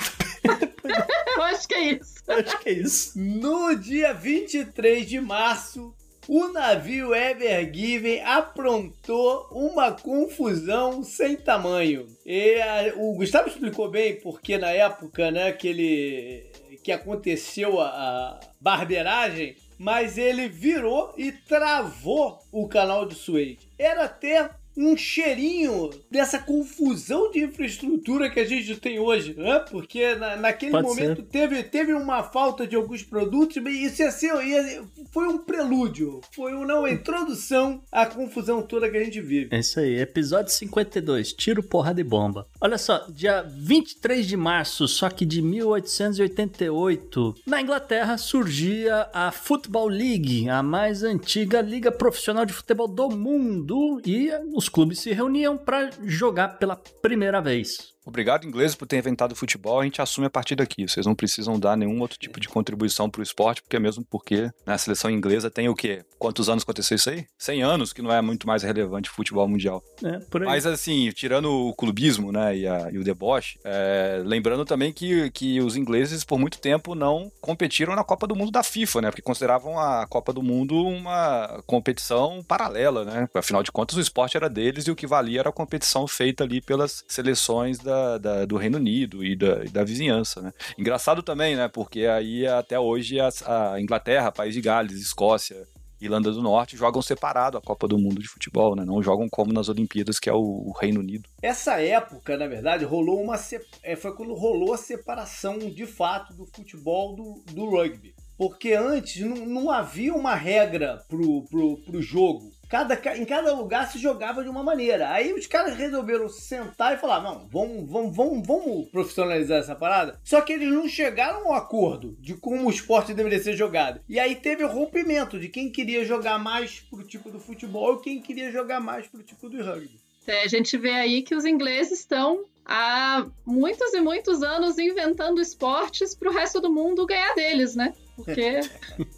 [1.35, 2.15] Eu acho que é isso.
[2.27, 3.19] Acho que é isso.
[3.19, 5.93] No dia 23 de março,
[6.27, 12.05] o navio Ever Given aprontou uma confusão sem tamanho.
[12.25, 16.51] E a- o Gustavo explicou bem porque na época, né, que ele
[16.83, 23.57] que aconteceu a, a barbeiragem, mas ele virou e travou o canal de Suez.
[23.77, 29.59] Era até um cheirinho dessa confusão de infraestrutura que a gente tem hoje, né?
[29.69, 34.11] Porque na, naquele Pode momento teve, teve uma falta de alguns produtos, e isso ia
[34.11, 39.19] ser, ia- foi um prelúdio, foi uma, uma introdução à confusão toda que a gente
[39.21, 39.49] vive.
[39.55, 42.47] É isso aí, episódio 52, tiro, porrada e bomba.
[42.59, 49.87] Olha só, dia 23 de março, só que de 1888, na Inglaterra surgia a Football
[49.89, 54.29] League, a mais antiga liga profissional de futebol do mundo, e
[54.61, 57.90] os clubes se reuniam para jogar pela primeira vez.
[58.05, 59.79] Obrigado, ingleses, por ter inventado o futebol.
[59.79, 60.87] A gente assume a partir daqui.
[60.87, 64.77] Vocês não precisam dar nenhum outro tipo de contribuição pro esporte, porque mesmo porque na
[64.77, 66.03] seleção inglesa tem o quê?
[66.17, 67.25] Quantos anos aconteceu isso aí?
[67.37, 69.83] 100 anos, que não é muito mais relevante o futebol mundial.
[70.03, 70.19] É.
[70.45, 75.29] Mas assim, tirando o clubismo, né, e, a- e o deboche, é, lembrando também que,
[75.31, 79.09] que os ingleses por muito tempo não competiram na Copa do Mundo da FIFA, né,
[79.09, 84.37] porque consideravam a Copa do Mundo uma competição paralela, né, afinal de contas o esporte
[84.37, 88.45] era deles e o que valia era a competição feita ali pelas seleções da, da-
[88.45, 90.51] do Reino Unido e da, da vizinhança, né.
[90.77, 93.29] Engraçado também, né, porque aí até hoje a,
[93.73, 95.67] a Inglaterra, País de Gales, Escócia,
[95.99, 98.83] Irlanda do Norte jogam separado a Copa do Mundo de futebol, né?
[98.83, 101.29] Não jogam como nas Olimpíadas, que é o, o Reino Unido.
[101.43, 106.33] Essa época, na verdade, rolou uma se- é, foi quando rolou a separação de fato
[106.33, 108.15] do futebol do, do rugby.
[108.35, 112.49] Porque antes não, não havia uma regra pro, pro, pro jogo.
[112.71, 115.11] Cada, ca- em cada lugar se jogava de uma maneira.
[115.11, 120.17] Aí os caras resolveram sentar e falar: não, vamos, vamos, vamos, vamos profissionalizar essa parada.
[120.23, 123.99] Só que eles não chegaram a um acordo de como o esporte deveria ser jogado.
[124.07, 128.01] E aí teve o rompimento de quem queria jogar mais pro tipo do futebol e
[128.01, 129.99] quem queria jogar mais pro tipo do rugby.
[130.25, 135.41] É, a gente vê aí que os ingleses estão há muitos e muitos anos inventando
[135.41, 137.93] esportes para o resto do mundo ganhar deles, né?
[138.15, 138.59] Porque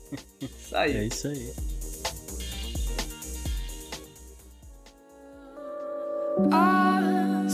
[0.41, 0.95] Isso aí.
[0.97, 1.53] É isso aí.
[6.51, 7.53] As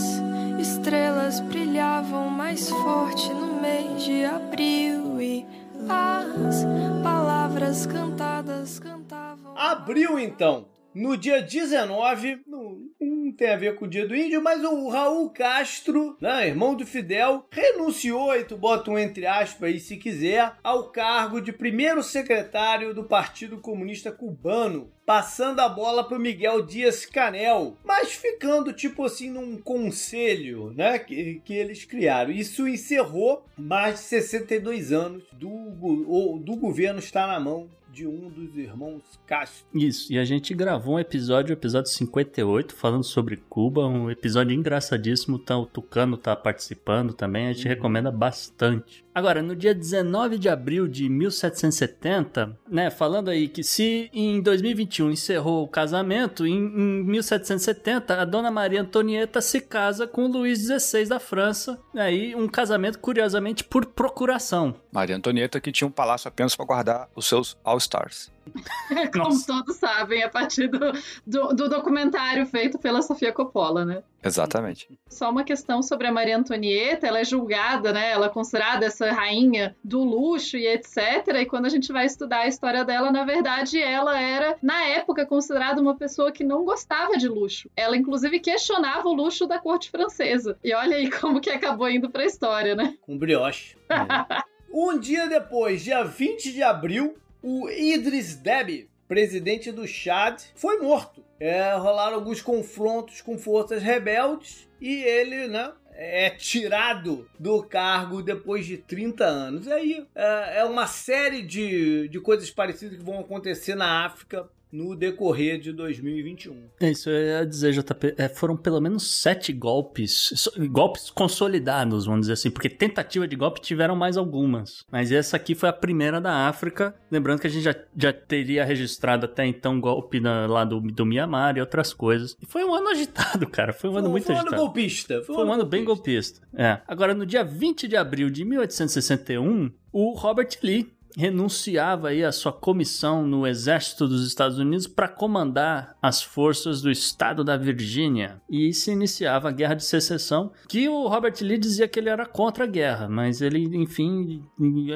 [0.58, 5.46] estrelas brilhavam mais forte no mês de abril e
[5.88, 6.64] as
[7.02, 9.56] palavras cantadas cantavam.
[9.56, 10.66] Abril, então.
[10.94, 14.88] No dia 19, não, não tem a ver com o dia do índio, mas o
[14.88, 19.96] Raul Castro, né, irmão do Fidel, renunciou, e tu bota um entre aspas aí se
[19.96, 26.62] quiser, ao cargo de primeiro secretário do Partido Comunista Cubano, passando a bola para Miguel
[26.62, 32.30] Dias Canel, mas ficando tipo assim num conselho, né, que, que eles criaram.
[32.30, 38.28] Isso encerrou mais de 62 anos do, o- do governo estar na mão de um
[38.28, 39.66] dos irmãos Castro.
[39.74, 44.54] Isso, e a gente gravou um episódio, o episódio 58, falando sobre Cuba, um episódio
[44.54, 49.04] engraçadíssimo, tá, o Tucano tá participando também, a gente recomenda bastante.
[49.14, 55.10] Agora, no dia 19 de abril de 1770, né, falando aí que se em 2021
[55.10, 61.06] encerrou o casamento, em, em 1770 a Dona Maria Antonieta se casa com Luís XVI
[61.06, 64.74] da França, aí um casamento curiosamente por procuração.
[64.92, 68.30] Maria Antonieta que tinha um palácio apenas para guardar os seus All-Stars.
[69.12, 69.46] Como Nossa.
[69.46, 70.92] todos sabem, a partir do,
[71.26, 74.02] do, do documentário feito pela Sofia Coppola, né?
[74.22, 74.88] Exatamente.
[75.08, 78.10] Só uma questão sobre a Maria Antonieta, ela é julgada, né?
[78.10, 81.26] Ela é considerada essa rainha do luxo e etc.
[81.40, 85.24] E quando a gente vai estudar a história dela, na verdade, ela era, na época,
[85.24, 87.70] considerada uma pessoa que não gostava de luxo.
[87.74, 90.58] Ela, inclusive, questionava o luxo da corte francesa.
[90.62, 92.94] E olha aí como que acabou indo pra história, né?
[93.02, 93.76] Com brioche.
[94.72, 101.24] Um dia depois, dia 20 de abril, o Idris Deby, presidente do Chad, foi morto.
[101.38, 108.66] É, rolaram alguns confrontos com forças rebeldes e ele, né, é tirado do cargo depois
[108.66, 109.66] de 30 anos.
[109.66, 114.48] E aí é, é uma série de, de coisas parecidas que vão acontecer na África
[114.72, 116.56] no decorrer de 2021.
[116.80, 122.04] É isso, eu ia dizer, JP, é, foram pelo menos sete golpes, so- golpes consolidados,
[122.06, 124.84] vamos dizer assim, porque tentativa de golpe tiveram mais algumas.
[124.90, 128.64] Mas essa aqui foi a primeira da África, lembrando que a gente já, já teria
[128.64, 132.36] registrado até então golpe na- lá do, do Mianmar e outras coisas.
[132.40, 134.62] E foi um ano agitado, cara, foi um ano Foi- muito foi um ano agitado.
[134.62, 135.22] golpista.
[135.22, 136.46] Foi um ano bem golpista.
[136.54, 136.78] É.
[136.86, 142.52] Agora, no dia 20 de abril de 1861, o Robert Lee renunciava aí à sua
[142.52, 148.40] comissão no exército dos Estados Unidos para comandar as forças do estado da Virgínia.
[148.48, 152.26] E se iniciava a guerra de secessão que o Robert Lee dizia que ele era
[152.26, 154.42] contra a guerra mas ele enfim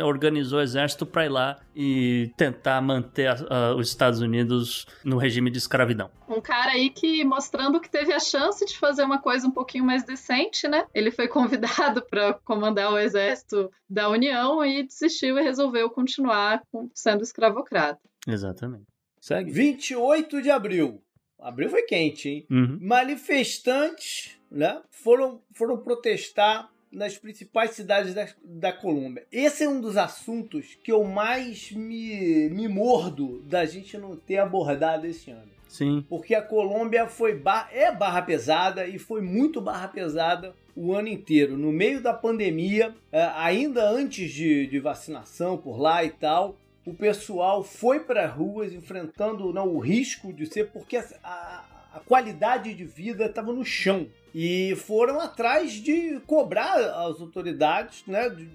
[0.04, 5.16] organizou o exército para ir lá e tentar manter a- a- os Estados Unidos no
[5.16, 9.18] regime de escravidão Um cara aí que mostrando que teve a chance de fazer uma
[9.18, 10.86] coisa um pouquinho mais decente, né?
[10.94, 11.26] Ele foi
[11.98, 18.00] convidado para comandar o exército da União e desistiu e resolveu continuar com- sendo escravocrata.
[18.26, 18.84] exatamente
[19.20, 21.00] segue 28 de abril.
[21.40, 22.46] Abril foi quente, hein?
[22.50, 22.78] Uhum.
[22.80, 29.24] manifestantes né, foram, foram protestar nas principais cidades da, da Colômbia.
[29.30, 34.38] Esse é um dos assuntos que eu mais me, me mordo da gente não ter
[34.38, 35.50] abordado esse ano.
[35.68, 40.92] sim Porque a Colômbia foi bar- é barra pesada e foi muito barra pesada o
[40.94, 41.56] ano inteiro.
[41.56, 46.92] No meio da pandemia, eh, ainda antes de, de vacinação por lá e tal, o
[46.92, 52.74] pessoal foi para ruas enfrentando não, o risco de ser, porque a, a- a qualidade
[52.74, 54.08] de vida estava no chão.
[54.34, 58.48] E foram atrás de cobrar as autoridades né, de,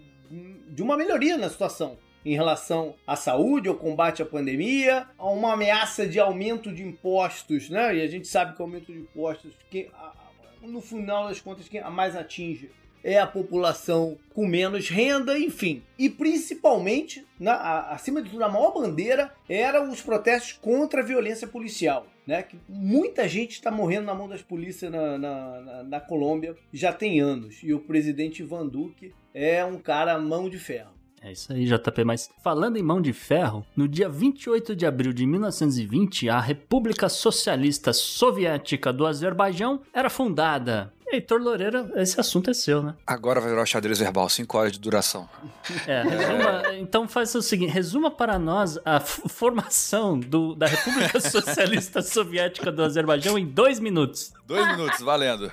[0.68, 5.54] de uma melhoria na situação em relação à saúde, ao combate à pandemia, a uma
[5.54, 7.96] ameaça de aumento de impostos, né?
[7.96, 9.54] E a gente sabe que o aumento de impostos,
[10.62, 12.70] no final das contas, quem mais atinge
[13.04, 15.82] é a população com menos renda, enfim.
[15.98, 21.06] E principalmente, na, a- acima de tudo, a maior bandeira eram os protestos contra a
[21.06, 22.06] violência policial.
[22.28, 26.56] Né, que muita gente está morrendo na mão das polícias na, na, na- na Colômbia
[26.72, 27.58] já tem anos.
[27.64, 30.92] E o presidente Ivan Duque é um cara mão de ferro.
[31.24, 32.04] É isso aí, JP.
[32.06, 37.10] Mas falando em mão de ferro, no dia 28 de abril de 1920, a República
[37.10, 40.94] Socialista Soviética do Azerbaijão era fundada.
[41.12, 42.94] Heitor Loureira, esse assunto é seu, né?
[43.06, 45.28] Agora vai virar o xadrez verbal, 5 horas de duração.
[45.88, 52.02] É, resuma, então faz o seguinte, resuma para nós a formação do- da República Socialista
[52.02, 54.34] Soviética do Azerbaijão em dois minutos.
[54.50, 55.52] Dois minutos, valendo.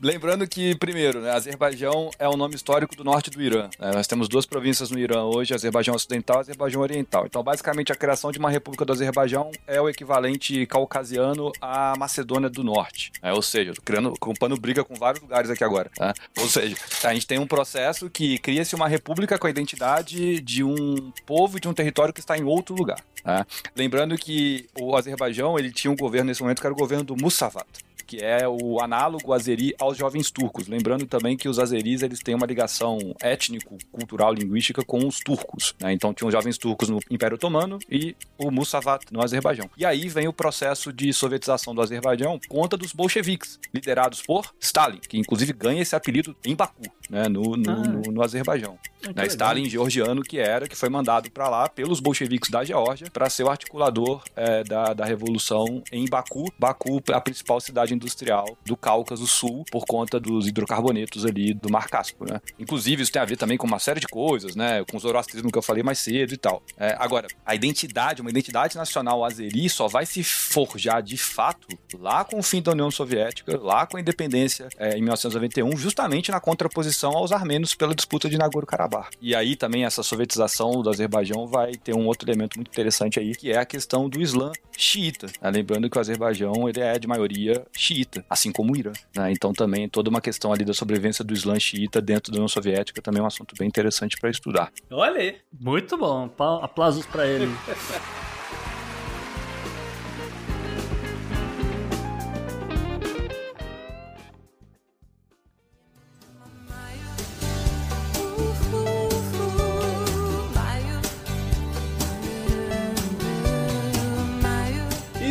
[0.00, 3.68] Lembrando que, primeiro, né, Azerbaijão é o nome histórico do norte do Irã.
[3.76, 3.90] né?
[3.92, 7.26] nós temos duas províncias no Irã hoje, Azerbaijão Ocidental e Azerbaijão Oriental.
[7.26, 12.48] Então, basicamente, a criação de uma república do Azerbaijão é o equivalente caucasiano à Macedônia
[12.48, 13.10] do Norte.
[13.20, 13.32] né?
[13.32, 15.90] ou seja, criando, ocupando briga com vários lugares aqui agora.
[15.96, 16.14] tá?
[16.38, 20.62] Ou seja, a gente tem um processo que cria-se uma república com a identidade de
[20.62, 23.00] um povo e de um território que está em outro lugar.
[23.24, 23.44] tá?
[23.74, 27.16] Lembrando que o Azerbaijão ele tinha um governo nesse momento que era o governo do
[27.16, 27.66] Musavat
[28.06, 30.68] que é o análogo azeri aos jovens turcos.
[30.68, 35.74] Lembrando também que os azeris eles têm uma ligação étnico, cultural, linguística com os turcos.
[35.80, 35.92] né?
[35.92, 39.68] Então tinham jovens turcos no Império Otomano e o Musavat no Azerbaijão.
[39.76, 44.98] E aí vem o processo de sovietização do Azerbaijão contra dos bolcheviques, liderados por Stalin,
[44.98, 46.82] que inclusive ganha esse apelido em Baku.
[47.10, 47.74] Né, no, no, Ah.
[47.76, 48.78] no, no Azerbaijão.
[49.04, 49.26] Ah, legal.
[49.26, 53.44] Stalin georgiano que era, que foi mandado para lá pelos bolcheviques da Geórgia para ser
[53.44, 56.52] o articulador é, da, da revolução em Baku.
[56.58, 61.88] Baku, a principal cidade industrial do Cáucaso Sul, por conta dos hidrocarbonetos ali do Mar
[61.88, 62.40] Cáspio, né?
[62.58, 64.84] Inclusive, isso tem a ver também com uma série de coisas, né?
[64.90, 66.62] Com o zoroastrismo que eu falei mais cedo e tal.
[66.76, 72.24] É, agora, a identidade, uma identidade nacional azeri só vai se forjar de fato lá
[72.24, 76.40] com o fim da União Soviética, lá com a independência é, em 1991, justamente na
[76.40, 79.10] contraposição aos armênios pela disputa de Nagorno-Karabakh.
[79.20, 83.34] E aí também essa sovietização do Azerbaijão vai ter um outro elemento muito interessante aí,
[83.34, 85.26] que é a questão do Islã xiita.
[85.40, 85.50] né?
[85.50, 88.92] Lembrando que o Azerbaijão ele é de maioria xiita, assim como o Irã.
[89.14, 89.32] né?
[89.32, 93.00] Então também toda uma questão ali da sobrevivência do Islã xiita dentro da União Soviética
[93.02, 94.72] também é um assunto bem interessante para estudar.
[94.90, 95.36] Olha aí.
[95.58, 96.30] Muito bom.
[96.62, 97.46] Aplausos pra ele.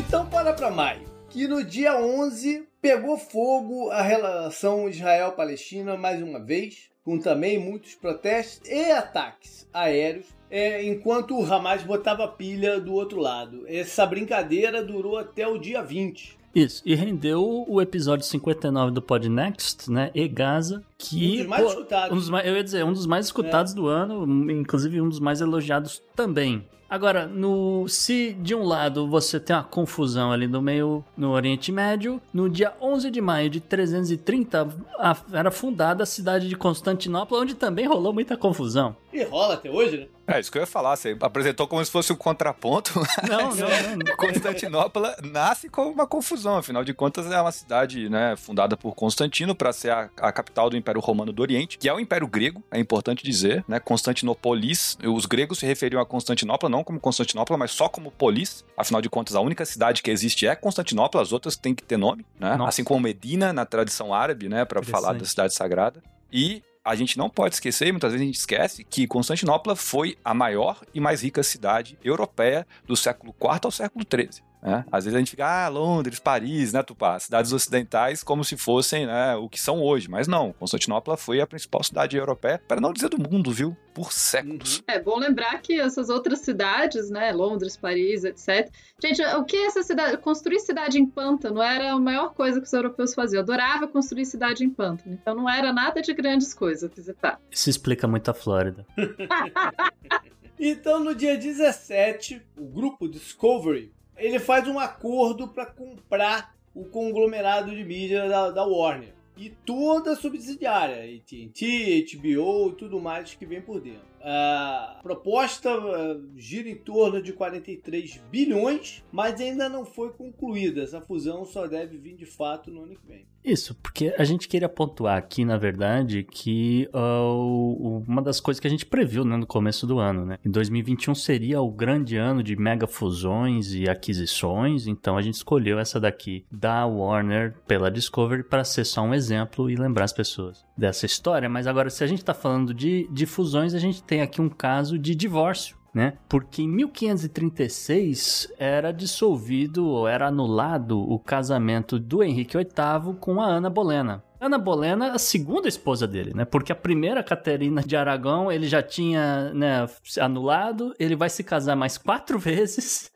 [0.08, 1.02] Então para pra maio.
[1.30, 7.96] Que no dia 11 pegou fogo a relação Israel-Palestina mais uma vez, com também muitos
[7.96, 13.66] protestos e ataques aéreos, é, enquanto o Hamas botava pilha do outro lado.
[13.68, 16.38] Essa brincadeira durou até o dia 20.
[16.54, 20.10] Isso, e rendeu o episódio 59 do Podnext, né?
[20.16, 21.34] E Gaza, que.
[21.36, 22.12] Um dos mais pô, escutados.
[22.12, 25.20] um dos mais- eu ia dizer, um dos mais escutados do ano, inclusive um dos
[25.20, 26.66] mais elogiados também.
[26.88, 31.72] Agora, no, se de um lado você tem uma confusão ali no meio, no Oriente
[31.72, 34.68] Médio, no dia 11 de maio de 330
[35.00, 38.96] a- era fundada a cidade de Constantinopla, onde também rolou muita confusão.
[39.12, 40.08] E rola até hoje, né?
[40.28, 42.94] É isso que eu ia falar, você apresentou como se fosse um contraponto.
[43.30, 44.16] Não, não, não.
[44.18, 49.56] Constantinopla nasce com uma confusão, afinal de contas é uma cidade né, fundada por Constantino
[49.56, 52.64] para ser a, a capital do Império Romano do Oriente, que é o Império Grego,
[52.72, 53.80] é importante dizer, né?
[53.80, 58.64] Constantinopolis, os gregos se referiam a Constantinopla não como Constantinopla, mas só como polis.
[58.78, 61.98] Afinal de contas, a única cidade que existe é Constantinopla, as outras têm que ter
[61.98, 62.56] nome, né?
[62.56, 62.70] Nossa.
[62.70, 66.02] Assim como Medina na tradição árabe, né, para falar da cidade sagrada.
[66.32, 70.18] E a gente não pode esquecer, e muitas vezes a gente esquece, que Constantinopla foi
[70.24, 74.44] a maior e mais rica cidade europeia do século IV ao século XIII.
[74.66, 74.84] Né?
[74.92, 77.20] Às vezes a gente fica, ah, Londres, Paris, né, Tupá?
[77.20, 80.10] Cidades ocidentais como se fossem né, o que são hoje.
[80.10, 83.78] Mas não, Constantinopla foi a principal cidade europeia, para não dizer do mundo, viu?
[83.94, 84.84] Por séculos.
[84.88, 88.70] É bom lembrar que essas outras cidades, né, Londres, Paris, etc.
[89.02, 90.18] Gente, o que é essa cidade?
[90.18, 93.40] Construir cidade em pântano era a maior coisa que os europeus faziam.
[93.40, 95.14] Eu adorava construir cidade em pântano.
[95.14, 97.40] Então não era nada de grandes coisas visitar.
[97.52, 98.86] Isso explica muito a Flórida.
[100.58, 107.72] Então, no dia 17, o grupo Discovery ele faz um acordo para comprar o conglomerado
[107.72, 113.46] de mídia da, da Warner e toda a subsidiária, AT&T, HBO e tudo mais que
[113.46, 114.15] vem por dentro.
[114.28, 120.82] A proposta ah, gira em torno de 43 bilhões, mas ainda não foi concluída.
[120.82, 123.26] Essa fusão só deve vir de fato no ano que vem.
[123.44, 128.66] Isso, porque a gente queria pontuar aqui, na verdade, que o- uma das coisas que
[128.66, 130.40] a gente previu né, no começo do ano, né?
[130.44, 135.78] Em 2021 seria o grande ano de mega fusões e aquisições, então a gente escolheu
[135.78, 140.65] essa daqui da Warner pela Discovery para ser só um exemplo e lembrar as pessoas
[140.78, 141.50] dessa história.
[141.50, 144.50] Mas agora, se a gente está falando de, de fusões, a gente tem aqui um
[144.50, 146.18] caso de divórcio né?
[146.28, 153.46] Porque em 1536 era dissolvido ou era anulado o casamento do Henrique VIII com a
[153.46, 154.22] Ana Bolena.
[154.38, 156.44] Ana Bolena, a segunda esposa dele, né?
[156.44, 159.88] Porque a primeira Caterina de Aragão ele já tinha né,
[160.20, 163.10] anulado, ele vai se casar mais quatro vezes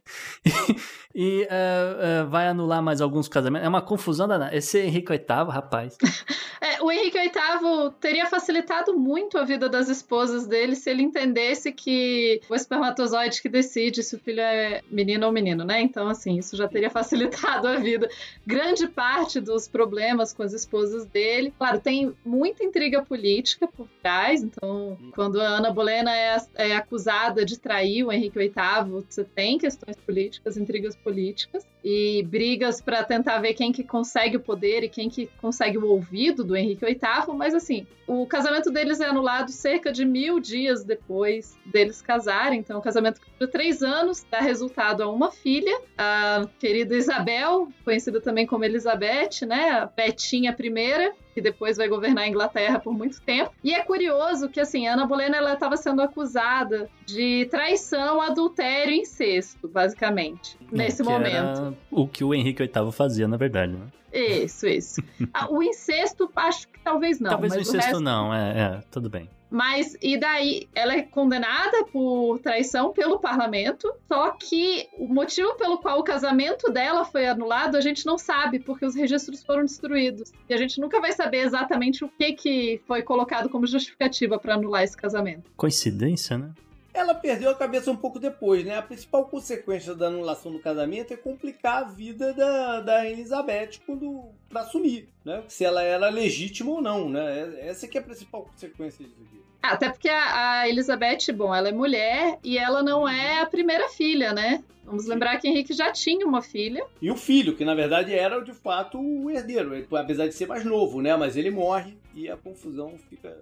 [1.14, 3.66] e eh, eh, vai anular mais alguns casamentos.
[3.66, 4.56] É uma confusão danada.
[4.56, 5.98] Esse Henrique VIII, rapaz.
[6.62, 11.72] É, o Henrique VIII teria facilitado muito a vida das esposas dele se ele entendesse
[11.72, 15.80] que o espermatozoide que decide se o filho é menino ou menino, né?
[15.80, 18.10] Então, assim, isso já teria facilitado a vida.
[18.46, 21.54] Grande parte dos problemas com as esposas dele.
[21.58, 24.44] Claro, tem muita intriga política por trás.
[24.44, 29.58] Então, quando a Ana Bolena é, é acusada de trair o Henrique VIII, você tem
[29.58, 34.90] questões políticas, intrigas políticas e brigas para tentar ver quem que consegue o poder e
[34.90, 39.52] quem que consegue o ouvido do Henrique VIII, mas assim, o casamento deles é anulado
[39.52, 45.04] cerca de mil dias depois deles casarem, então o casamento dura três anos, dá resultado
[45.04, 51.42] a uma filha, a querida Isabel, conhecida também como Elizabeth, né, a Betinha I, que
[51.42, 53.52] depois vai governar a Inglaterra por muito tempo.
[53.64, 58.94] E é curioso que, assim, a Ana Bolena ela estava sendo acusada de traição, adultério
[58.94, 61.78] e incesto, basicamente, nesse É, que momento.
[61.92, 63.88] o que o Henrique VIII fazia, na verdade, né?
[64.12, 65.04] Isso, isso.
[65.34, 67.30] Ah, o incesto, acho que talvez não.
[67.30, 68.00] Talvez o incesto resto...
[68.00, 69.30] não, é, é, tudo bem.
[69.50, 75.80] Mas, e daí, ela é condenada por traição pelo parlamento, só que o motivo pelo
[75.80, 80.32] qual o casamento dela foi anulado, a gente não sabe, porque os registros foram destruídos.
[80.48, 84.54] E a gente nunca vai saber exatamente o que, que foi colocado como justificativa para
[84.54, 85.50] anular esse casamento.
[85.58, 86.52] Coincidência, né?
[87.00, 88.78] Ela perdeu a cabeça um pouco depois, né?
[88.78, 94.26] A principal consequência da anulação do casamento é complicar a vida da, da Elizabeth quando
[94.50, 95.42] pra assumir, né?
[95.48, 97.58] Se ela era legítima ou não, né?
[97.62, 99.42] Essa que é a principal consequência disso aqui.
[99.64, 103.46] Ah, Até porque a, a Elizabeth, bom, ela é mulher e ela não é a
[103.46, 104.62] primeira filha, né?
[104.84, 106.86] Vamos lembrar que Henrique já tinha uma filha.
[107.02, 110.66] E o filho, que na verdade era de fato o herdeiro, apesar de ser mais
[110.66, 111.16] novo, né?
[111.16, 113.38] Mas ele morre e a confusão fica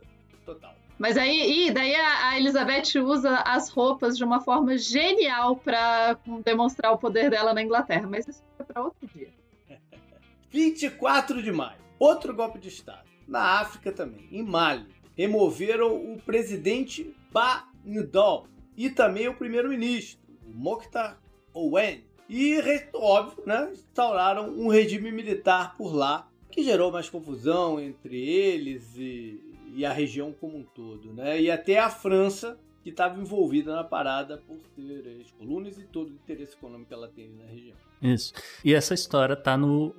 [0.46, 0.76] total.
[0.98, 6.18] Mas aí, e daí a, a Elizabeth usa as roupas de uma forma genial pra
[6.44, 8.08] demonstrar o poder dela na Inglaterra.
[8.10, 9.30] Mas isso fica pra outro dia.
[10.50, 13.08] 24 de maio, outro golpe de Estado.
[13.28, 21.20] Na África também, em Mali, removeram o presidente Ba Ndol e também o primeiro-ministro, Mokhtar
[21.54, 22.04] Owen.
[22.30, 22.60] E,
[22.94, 29.42] óbvio, né, instauraram um regime militar por lá, que gerou mais confusão entre eles e,
[29.78, 31.14] e a região como um todo.
[31.14, 31.40] Né?
[31.40, 36.10] E até a França, que estava envolvida na parada por ter as colunas e todo
[36.10, 37.76] o interesse econômico que ela tem na região.
[38.02, 38.34] Isso.
[38.66, 39.94] E essa história tá no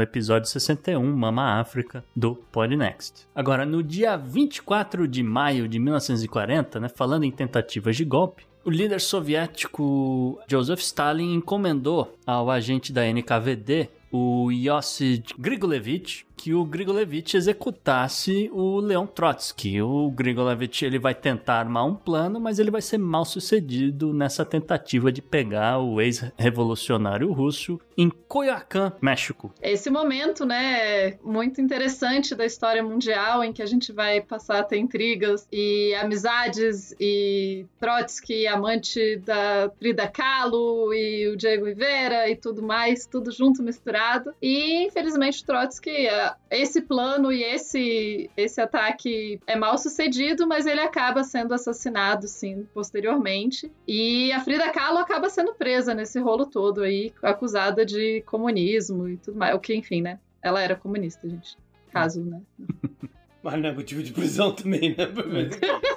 [0.00, 3.26] episódio 61, Mama África, do Podnext.
[3.34, 8.70] Agora, no dia 24 de maio de 1940, né, falando em tentativas de golpe, o
[8.70, 17.36] líder soviético Joseph Stalin encomendou ao agente da NKVD, o Iosif Grigolevich, que o Grigolevich
[17.36, 19.82] executasse o Leon Trotsky.
[19.82, 24.44] O Grigolevich ele vai tentar armar um plano, mas ele vai ser mal sucedido nessa
[24.44, 29.52] tentativa de pegar o ex-revolucionário russo em Coyoacán, México.
[29.60, 34.60] Esse momento, né, é muito interessante da história mundial em que a gente vai passar
[34.60, 42.30] a ter intrigas e amizades e Trotsky, amante da Frida Kahlo e o Diego Rivera
[42.30, 43.97] e tudo mais, tudo junto misturado.
[44.40, 50.80] E infelizmente Trotsky, é, esse plano e esse esse ataque é mal sucedido, mas ele
[50.80, 53.70] acaba sendo assassinado sim posteriormente.
[53.86, 59.16] E a Frida Kahlo acaba sendo presa nesse rolo todo aí, acusada de comunismo e
[59.16, 59.54] tudo mais.
[59.54, 60.18] O que, enfim, né?
[60.42, 61.56] Ela era comunista, gente.
[61.90, 62.40] Caso, né?
[63.42, 65.04] Mas não é motivo de prisão também, né?
[65.46, 65.88] Enfim.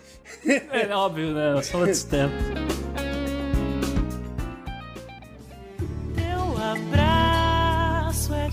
[0.71, 1.61] É óbvio, né?
[1.61, 2.37] São outros tempos.
[6.15, 7.10] Teu abraço é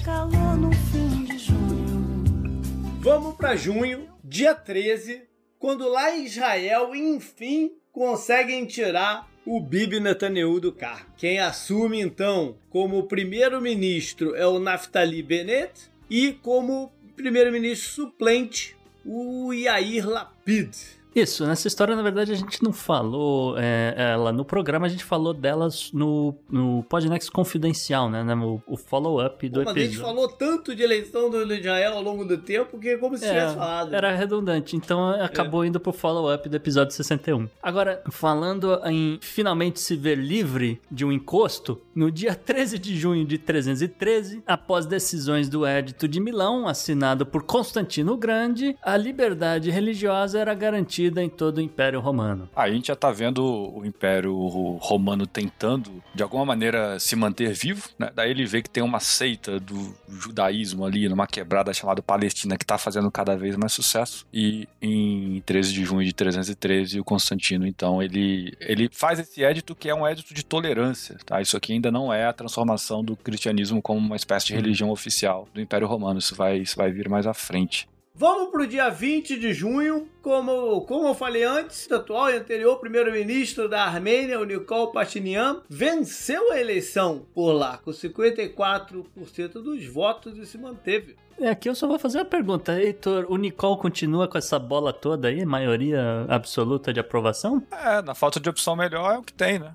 [0.08, 2.62] calor no fim de junho.
[3.02, 5.24] Vamos para junho, dia 13,
[5.58, 11.12] quando lá em Israel, enfim, conseguem tirar o Bibi Netanyahu do cargo.
[11.18, 20.08] Quem assume então como primeiro-ministro é o Naftali Bennett e como primeiro-ministro suplente o Yair
[20.08, 20.97] Lapid.
[21.14, 25.04] Isso, nessa história, na verdade, a gente não falou é, ela no programa, a gente
[25.04, 28.22] falou delas no, no Podnext Confidencial, né?
[28.22, 30.14] no- O follow-up do Pô, mas a gente episódio.
[30.14, 33.28] falou tanto de eleição do Israel ao longo do tempo que é como se É,
[33.28, 33.94] tivesse falado.
[33.94, 37.48] Era redundante, então acabou indo pro follow-up do episódio 61.
[37.62, 43.26] Agora, falando em finalmente se ver livre de um encosto, no dia 13 de junho
[43.26, 49.68] de 313, após decisões do Edito de Milão, assinado por Constantino o Grande, a liberdade
[49.68, 52.48] religiosa era garantida em todo o Império Romano.
[52.54, 54.32] A gente já tá vendo o Império
[54.76, 58.12] Romano tentando, de alguma maneira, se manter vivo, né?
[58.14, 62.64] Daí ele vê que tem uma seita do judaísmo ali, numa quebrada chamada Palestina, que
[62.64, 64.24] tá fazendo cada vez mais sucesso.
[64.32, 69.74] E em 13 de junho de 313, o Constantino, então, ele, ele faz esse édito
[69.74, 71.42] que é um édito de tolerância, tá?
[71.42, 75.48] Isso aqui ainda não é a transformação do cristianismo como uma espécie de religião oficial
[75.52, 76.18] do Império Romano.
[76.18, 77.88] Isso vai, isso vai vir mais à frente.
[78.20, 82.80] Vamos pro dia 20 de junho, como, como eu falei antes, o atual e anterior
[82.80, 90.36] primeiro-ministro da Armênia, o Nikol Pashinyan, venceu a eleição por lá com 54% dos votos
[90.36, 91.14] e se manteve.
[91.40, 92.80] É, aqui eu só vou fazer uma pergunta.
[92.80, 97.62] Heitor, o Nicole continua com essa bola toda aí, maioria absoluta de aprovação?
[97.70, 99.72] É, na falta de opção melhor é o que tem, né?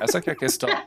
[0.00, 0.68] Essa que é a questão.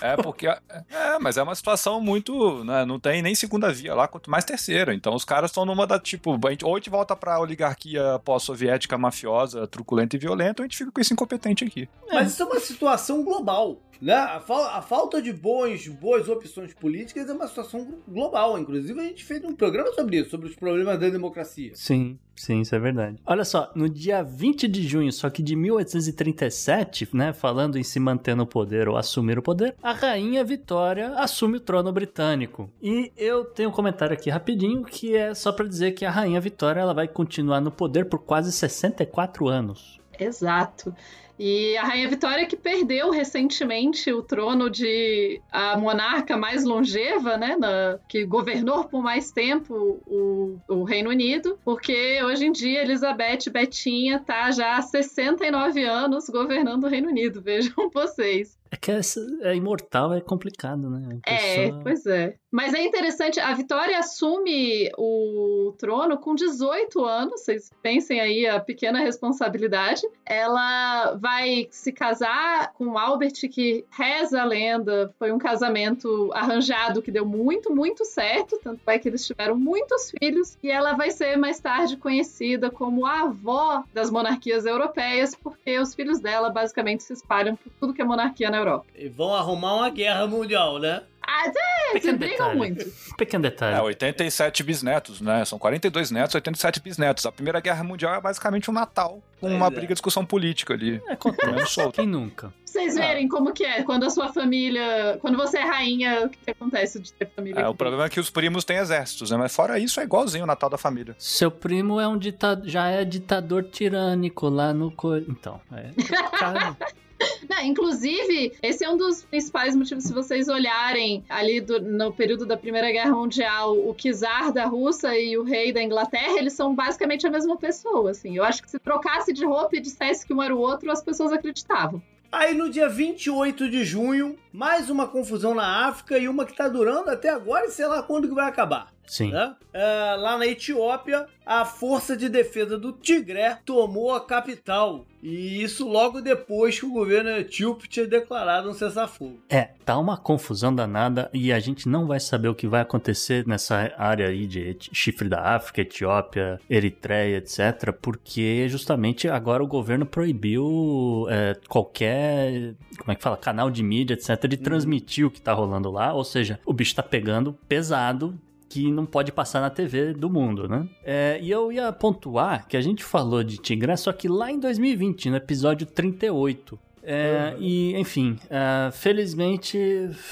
[0.00, 0.46] É porque.
[0.46, 2.62] É, mas é uma situação muito.
[2.62, 4.94] Né, não tem nem segunda via lá, quanto mais terceira.
[4.94, 6.38] Então os caras estão numa da tipo.
[6.46, 10.66] a gente- Ou a gente volta pra oligarquia pós-soviética mafiosa, truculenta e violenta, ou a
[10.68, 11.88] gente fica com esse incompetente aqui.
[12.12, 13.78] Mas isso é uma situação global.
[14.02, 14.12] Né?
[14.14, 18.58] A, fal- a falta de boas, boas opções políticas é uma situação global.
[18.58, 21.70] Inclusive, a gente fez um programa sobre isso, sobre os problemas da democracia.
[21.76, 23.18] Sim, sim, isso é verdade.
[23.24, 28.00] Olha só, no dia 20 de junho, só que de 1837, né, falando em se
[28.00, 32.68] manter no poder ou assumir o poder, a rainha Vitória assume o trono britânico.
[32.82, 36.40] E eu tenho um comentário aqui rapidinho que é só pra dizer que a rainha
[36.40, 40.00] Vitória ela vai continuar no poder por quase 64 anos.
[40.18, 40.94] Exato.
[41.38, 47.56] E a Rainha Vitória que perdeu recentemente o trono de a monarca mais longeva, né?
[47.58, 49.74] na- que governou por mais tempo
[50.06, 56.28] o, o Reino Unido, porque hoje em dia Elizabeth Betinha tá já há 69 anos
[56.28, 58.61] governando o Reino Unido, vejam vocês.
[58.72, 61.18] É que é imortal, é complicado, né?
[61.26, 62.36] É, pessoa- pois é.
[62.50, 68.60] Mas é interessante, a Vitória assume o trono com 18 anos, vocês pensem aí a
[68.60, 70.02] pequena responsabilidade.
[70.24, 77.10] Ela vai se casar com Albert, que reza a lenda, foi um casamento arranjado que
[77.10, 81.36] deu muito, muito certo, tanto é que eles tiveram muitos filhos, e ela vai ser
[81.36, 87.14] mais tarde conhecida como a avó das monarquias europeias, porque os filhos dela basicamente se
[87.14, 88.86] espalham por tudo que é monarquia na Europa.
[88.94, 91.02] E vão arrumar uma guerra mundial, né?
[91.24, 92.58] Ah, é, se Pequeno brigam detalhe.
[92.58, 92.92] muito.
[93.16, 93.76] Pequeno detalhe.
[93.76, 95.44] É, 87 bisnetos, né?
[95.44, 97.24] São 42 netos, 87 bisnetos.
[97.24, 99.70] A Primeira Guerra Mundial é basicamente um Natal com Pois uma é.
[99.70, 101.00] briga, discussão política ali.
[101.06, 101.46] É, acontece.
[101.48, 101.94] Comendo solto.
[101.96, 102.48] Quem nunca?
[102.48, 105.16] Pra vocês verem como que é, quando a sua família.
[105.20, 107.60] Quando você é rainha, o que, que acontece de ter família?
[107.60, 109.36] É, o problema é que os primos têm exércitos, né?
[109.36, 111.14] Mas fora isso, é igualzinho o Natal da família.
[111.18, 114.90] Seu primo é um ditador, já é ditador tirânico lá no.
[114.90, 115.90] co- Então, é.
[117.48, 122.46] Não, inclusive, esse é um dos principais motivos, se vocês olharem ali do- no período
[122.46, 126.74] da Primeira Guerra Mundial, o czar da Rússia e o rei da Inglaterra, eles são
[126.74, 128.36] basicamente a mesma pessoa, assim.
[128.36, 131.02] Eu acho que se trocasse de roupa e dissesse que um era o outro, as
[131.02, 132.02] pessoas acreditavam.
[132.30, 136.66] Aí no dia 28 de junho, mais uma confusão na África e uma que tá
[136.68, 138.91] durando até agora e sei lá quando que vai acabar.
[139.06, 139.30] Sim.
[139.30, 139.54] né?
[139.72, 145.04] É, lá na Etiópia, a Força de Defesa do Tigré tomou a capital.
[145.22, 149.40] E isso logo depois que o governo etíope tinha declarado um cessar-fogo.
[149.48, 153.46] É, tá uma confusão danada e a gente não vai saber o que vai acontecer
[153.46, 157.92] nessa área aí de chifre da África, Etiópia, Eritreia, etc.
[158.00, 164.14] Porque justamente agora o governo proibiu é, qualquer, como é que fala, canal de mídia,
[164.14, 164.48] etc.
[164.48, 166.12] de transmitir o que tá rolando lá.
[166.12, 168.36] Ou seja, o bicho tá pegando pesado
[168.72, 170.88] que não pode passar na TV do mundo, né?
[171.04, 174.58] É, e eu ia pontuar que a gente falou de Tigré, só que lá em
[174.58, 176.78] 2020, no episódio 38.
[177.02, 179.78] É, E, enfim, é, felizmente,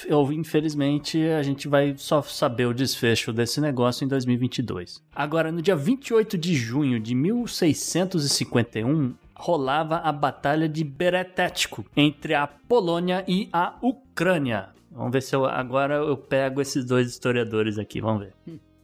[0.09, 5.03] ou infelizmente, a gente vai só saber o desfecho desse negócio em 2022.
[5.15, 12.47] Agora, no dia 28 de junho de 1651, rolava a Batalha de Beretético entre a
[12.47, 14.71] Polônia e a Ucrânia.
[14.91, 18.35] Vamos ver se eu, agora eu pego esses dois historiadores aqui, vamos ver.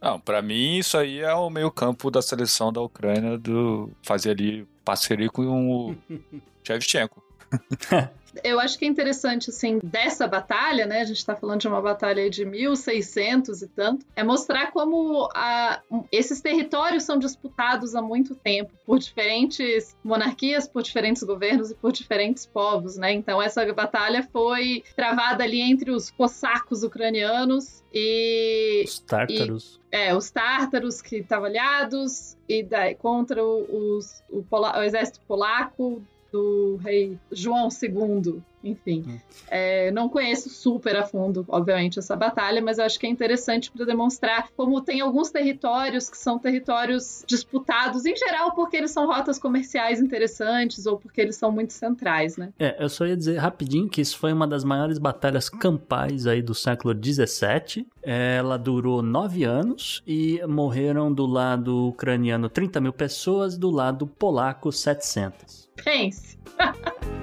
[0.01, 4.31] Não, pra mim isso aí é o meio campo da seleção da Ucrânia do fazer
[4.31, 5.43] ali parceria com
[5.89, 5.95] o
[6.63, 7.21] Shevchenko.
[8.43, 11.01] Eu acho que é interessante, assim, dessa batalha, né?
[11.01, 15.81] A gente tá falando de uma batalha de 1600 e tanto, é mostrar como a-
[16.11, 21.91] esses territórios são disputados há muito tempo por diferentes monarquias, por diferentes governos e por
[21.91, 23.11] diferentes povos, né?
[23.13, 29.79] Então essa batalha foi travada ali entre os cossacos ucranianos e Os tártaros.
[29.91, 36.01] é, os tártaros que estavam aliados e daí, contra os, o, o exército polaco
[36.31, 39.03] do rei João II, enfim.
[39.07, 39.19] Hum.
[39.49, 43.71] É, não conheço super a fundo, obviamente, essa batalha, mas eu acho que é interessante
[43.71, 49.07] para demonstrar como tem alguns territórios que são territórios disputados, em geral, porque eles são
[49.07, 52.53] rotas comerciais interessantes ou porque eles são muito centrais, né?
[52.59, 56.41] É, eu só ia dizer rapidinho que isso foi uma das maiores batalhas campais aí
[56.41, 57.85] do século XVII.
[58.01, 64.71] Ela durou nove anos e morreram do lado ucraniano 30 mil pessoas, do lado polaco
[64.71, 65.69] 700.
[65.83, 66.37] Pense.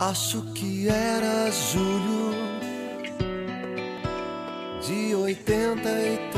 [0.00, 2.30] Acho que era julho
[4.82, 6.30] de 83.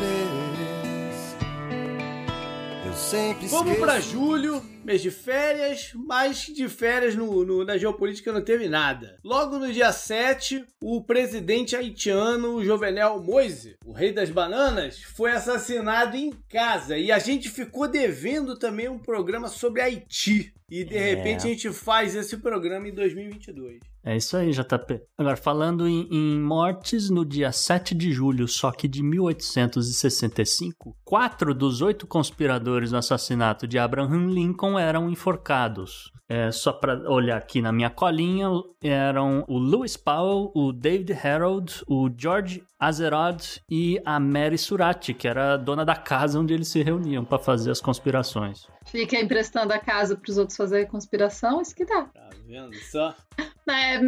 [2.84, 8.32] Eu sempre Vamos pra julho, mês de férias, mas de férias no, no- na geopolítica
[8.32, 9.16] não teve nada.
[9.24, 16.16] Logo no dia 7, o presidente haitiano Jovenel Moise, o rei das bananas, foi assassinado
[16.16, 20.52] em casa e a gente ficou devendo também um programa sobre Haiti.
[20.74, 21.14] E de É.
[21.14, 23.78] repente a gente faz esse programa em 2022.
[24.04, 25.00] É isso aí, JP.
[25.18, 31.54] Agora, falando em, em mortes, no dia 7 de julho, só que de 1865, quatro
[31.54, 36.10] dos oito conspiradores no assassinato de Abraham Lincoln eram enforcados.
[36.28, 38.48] É, só para olhar aqui na minha colinha,
[38.82, 45.28] eram o Lewis Powell, o David Harold, o George Azerod e a Mary Surratt, que
[45.28, 48.66] era a dona da casa onde eles se reuniam para fazer as conspirações.
[48.92, 52.02] Fica emprestando a casa pros outros fazerem conspiração, isso que dá.
[52.02, 53.14] Tá vendo só?
[53.70, 54.00] É,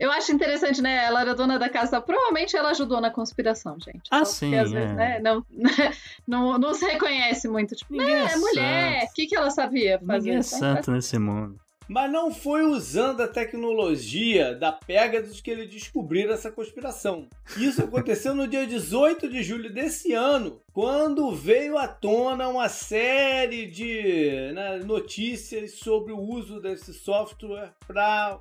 [0.00, 1.04] eu acho interessante, né?
[1.04, 4.08] Ela era dona da casa, provavelmente ela ajudou na conspiração, gente.
[4.10, 4.74] Ah, Só sim, porque, às é.
[4.74, 5.20] vezes, né?
[5.20, 5.46] Não,
[6.26, 7.76] não, não se reconhece muito.
[7.76, 10.18] Tipo, Ninguém é, mulher, o que, que ela sabia fazer?
[10.18, 10.42] Ninguém é Né?
[10.42, 11.60] santo nesse mundo.
[11.88, 17.28] Mas não foi usando a tecnologia da Pegasus que eles descobriram essa conspiração.
[17.56, 23.66] Isso aconteceu no dia 18 de julho desse ano, quando veio à tona uma série
[23.66, 28.40] de né, notícias sobre o uso desse software para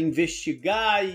[0.00, 1.08] investigar e,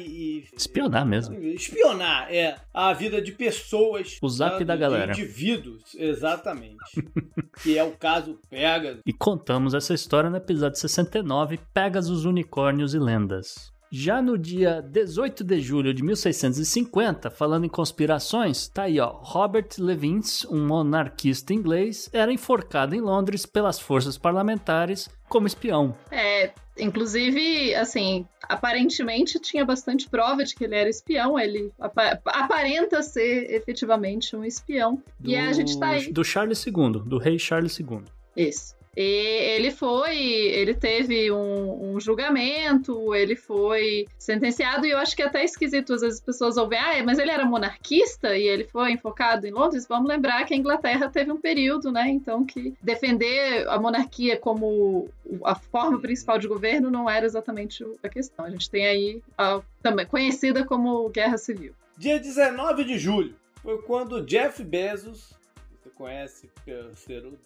[0.43, 1.35] e Espionar mesmo.
[1.39, 5.11] espionar é a vida de pessoas, O zap da de galera.
[5.11, 6.77] indivíduos, exatamente,
[7.63, 9.01] que é o caso Pegasus.
[9.05, 13.71] E contamos essa história no episódio 69, Pegasus, Unicórnios e Lendas.
[13.91, 19.69] Já no dia 18 de julho de 1650, falando em conspirações, tá aí ó, Robert
[19.79, 25.95] Levins, um monarquista inglês, era enforcado em Londres pelas forças parlamentares como espião.
[26.11, 31.39] É, inclusive, assim, aparentemente tinha bastante prova de que ele era espião.
[31.39, 35.01] Ele apa- aparenta ser efetivamente um espião.
[35.19, 36.11] Do, E a gente tá aí.
[36.11, 36.73] do Charles II,
[37.05, 38.01] do rei Charles II.
[38.35, 38.75] Isso.
[38.99, 45.21] E ele foi, ele teve um, um julgamento, ele foi sentenciado, e eu acho que
[45.21, 48.63] é até esquisito, às vezes as pessoas ouvem, ah, mas ele era monarquista e ele
[48.63, 49.85] foi enfocado em Londres.
[49.87, 55.07] Vamos lembrar que a Inglaterra teve um período, né, então que defender a monarquia como
[55.43, 58.45] a forma principal de governo não era exatamente a questão.
[58.45, 61.75] A gente tem aí a, também conhecida como Guerra Civil.
[61.99, 65.35] Dia 19 de julho foi quando Jeff Bezos,
[65.83, 67.37] você conhece por ser o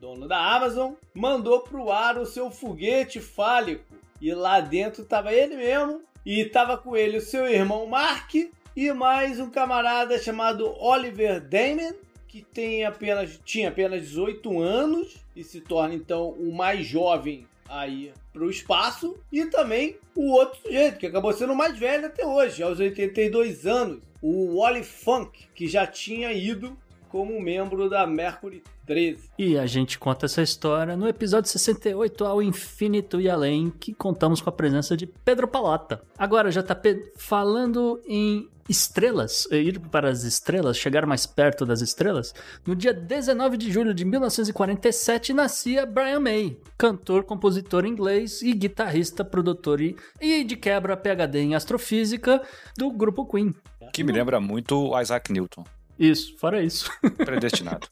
[0.00, 3.84] dono da Amazon, mandou pro ar o seu foguete fálico.
[4.20, 8.34] E lá dentro tava ele mesmo, e tava com ele o seu irmão Mark
[8.76, 11.94] e mais um camarada chamado Oliver Damon,
[12.28, 17.86] que tem apenas, tinha apenas 18 anos e se torna então o mais jovem a
[17.86, 22.06] ir para o espaço, e também o outro sujeito, que acabou sendo o mais velho
[22.06, 26.76] até hoje, aos 82 anos, o Wally Funk, que já tinha ido
[27.08, 29.30] como membro da Mercury 13.
[29.38, 34.40] E a gente conta essa história no episódio 68 ao infinito e além, que contamos
[34.40, 36.02] com a presença de Pedro Palota.
[36.18, 42.34] Agora, JP, falando em estrelas, eh, ir para as estrelas, chegar mais perto das estrelas,
[42.66, 49.24] no dia 19 de julho de 1947 nascia Brian May, cantor, compositor inglês e guitarrista,
[49.24, 52.42] produtor e, e de quebra PhD em astrofísica
[52.76, 53.54] do grupo Queen.
[53.92, 55.64] Que me lembra muito o Isaac Newton.
[55.98, 56.90] Isso, fora isso.
[57.16, 57.88] Predestinado.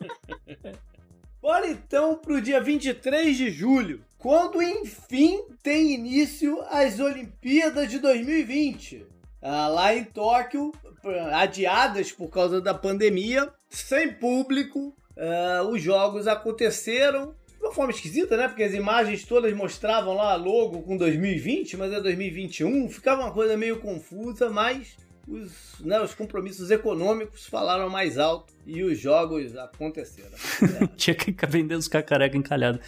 [1.40, 9.06] Bora então pro dia 23 de julho, quando enfim tem início as Olimpíadas de 2020.
[9.42, 10.72] Ah, lá em Tóquio,
[11.34, 18.36] adiadas por causa da pandemia, sem público, ah, os jogos aconteceram de uma forma esquisita,
[18.36, 18.48] né?
[18.48, 23.56] Porque as imagens todas mostravam lá logo com 2020, mas é 2021, ficava uma coisa
[23.56, 24.96] meio confusa, mas
[25.26, 30.30] os, né, os compromissos econômicos falaram mais alto e os jogos aconteceram.
[30.96, 32.80] Tinha que vender os cacareca encalhado.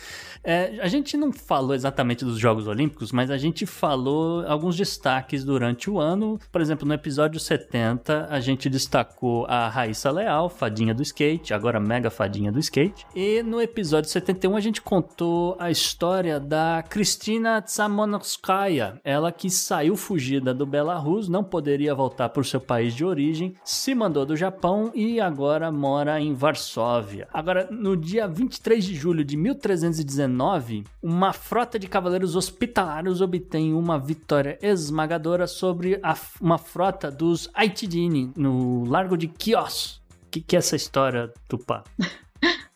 [0.43, 5.45] É, a gente não falou exatamente dos Jogos Olímpicos, mas a gente falou alguns destaques
[5.45, 6.39] durante o ano.
[6.53, 11.81] Por exemplo, no episódio 70, a gente destacou a Raíssa Leal, fadinha do skate, agora
[11.81, 13.05] mega fadinha do skate.
[13.15, 19.97] E no episódio 71, a gente contou a história da Kristina Tsamonovskaya, ela que saiu
[19.97, 24.37] fugida do Belarus, não poderia voltar para o seu país de origem, se mandou do
[24.37, 27.29] Japão e agora mora em Varsóvia.
[27.33, 33.99] Agora, no dia 23 de julho de 1319, uma frota de cavaleiros hospitalários obtém uma
[33.99, 40.03] vitória esmagadora sobre a- uma frota dos Aitidini no Largo de Chios.
[40.27, 41.83] O que, que é essa história, Tupá?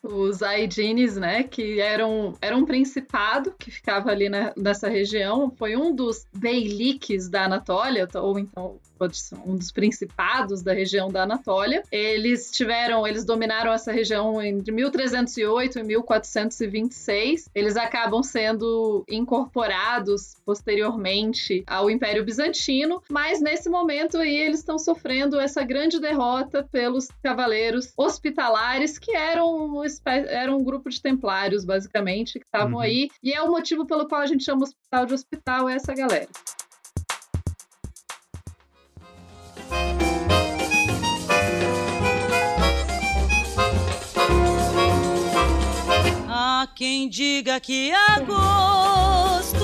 [0.03, 5.77] Os Aidines, né, que eram, era um principado que ficava ali na- nessa região, foi
[5.77, 8.79] um dos beyliques da Anatólia, ou então
[9.47, 11.83] um dos principados da região da Anatólia.
[11.91, 17.49] Eles tiveram, eles dominaram essa região entre 1308 e 1426.
[17.55, 25.39] Eles acabam sendo incorporados posteriormente ao Império Bizantino, mas nesse momento aí eles estão sofrendo
[25.41, 32.45] essa grande derrota pelos cavaleiros hospitalares, que eram, eram um grupo de templários, basicamente, que
[32.45, 32.81] estavam Uhum.
[32.81, 33.09] aí.
[33.23, 35.95] E é o motivo pelo qual a gente chama o hospital de hospital, é essa
[35.95, 36.29] galera.
[46.61, 49.57] Há quem diga que agosto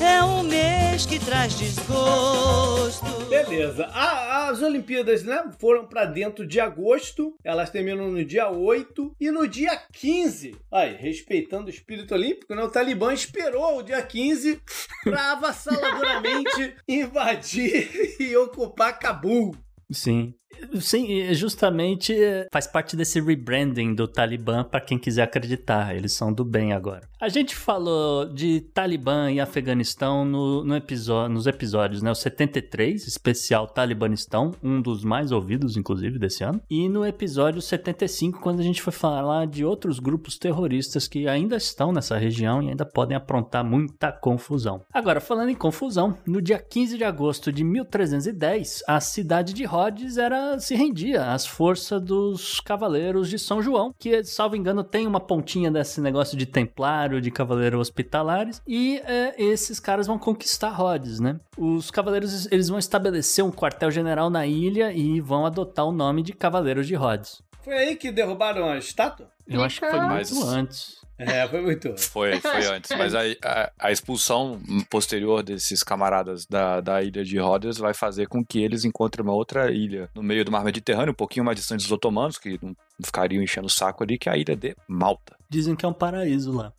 [0.00, 3.04] é um mês que traz desgosto.
[3.28, 3.86] Beleza.
[3.86, 7.34] A- as Olimpíadas, né, foram pra dentro de agosto.
[7.42, 10.54] Elas terminam no dia 8 e no dia 15.
[10.70, 14.60] Aí, respeitando o espírito olímpico, né, o Talibã esperou o dia 15
[15.02, 19.56] pra avassaladoramente invadir e ocupar Cabul.
[19.90, 20.34] Sim.
[20.80, 25.94] Sim, e justamente é, faz parte desse rebranding do Talibã para quem quiser acreditar.
[25.94, 27.08] Eles são do bem agora.
[27.20, 32.10] A gente falou de Talibã e Afeganistão no, no episódio, nos episódios, né?
[32.10, 36.60] O 73, especial Talibanistão, um dos mais ouvidos, inclusive, desse ano.
[36.70, 41.56] E no episódio 75, quando a gente foi falar de outros grupos terroristas que ainda
[41.56, 44.82] estão nessa região e ainda podem aprontar muita confusão.
[44.92, 50.16] Agora, falando em confusão, no dia 15 de agosto de 1310, a cidade de Rhodes
[50.18, 55.20] era se rendia às forças dos cavaleiros de São João, que, salvo engano, tem uma
[55.20, 61.20] pontinha desse negócio de templário, de cavaleiro hospitalares, e é, esses caras vão conquistar Rhodes,
[61.20, 61.38] né?
[61.56, 66.32] Os cavaleiros, eles vão estabelecer um quartel-general na ilha e vão adotar o nome de
[66.32, 67.42] Cavaleiros de Rhodes.
[67.62, 69.28] Foi aí que derrubaram a estátua?
[69.46, 70.98] Eu acho que foi muito antes.
[71.18, 71.96] É, foi muito.
[71.98, 72.90] Foi, foi antes.
[72.96, 78.28] Mas a, a, a expulsão posterior desses camaradas da, da ilha de Rhodes vai fazer
[78.28, 81.58] com que eles encontrem uma outra ilha no meio do mar Mediterrâneo, um pouquinho mais
[81.58, 84.56] distante dos otomanos, que não não ficariam enchendo o saco ali, que é a ilha
[84.56, 85.36] de Malta.
[85.48, 86.72] Dizem que é um paraíso lá.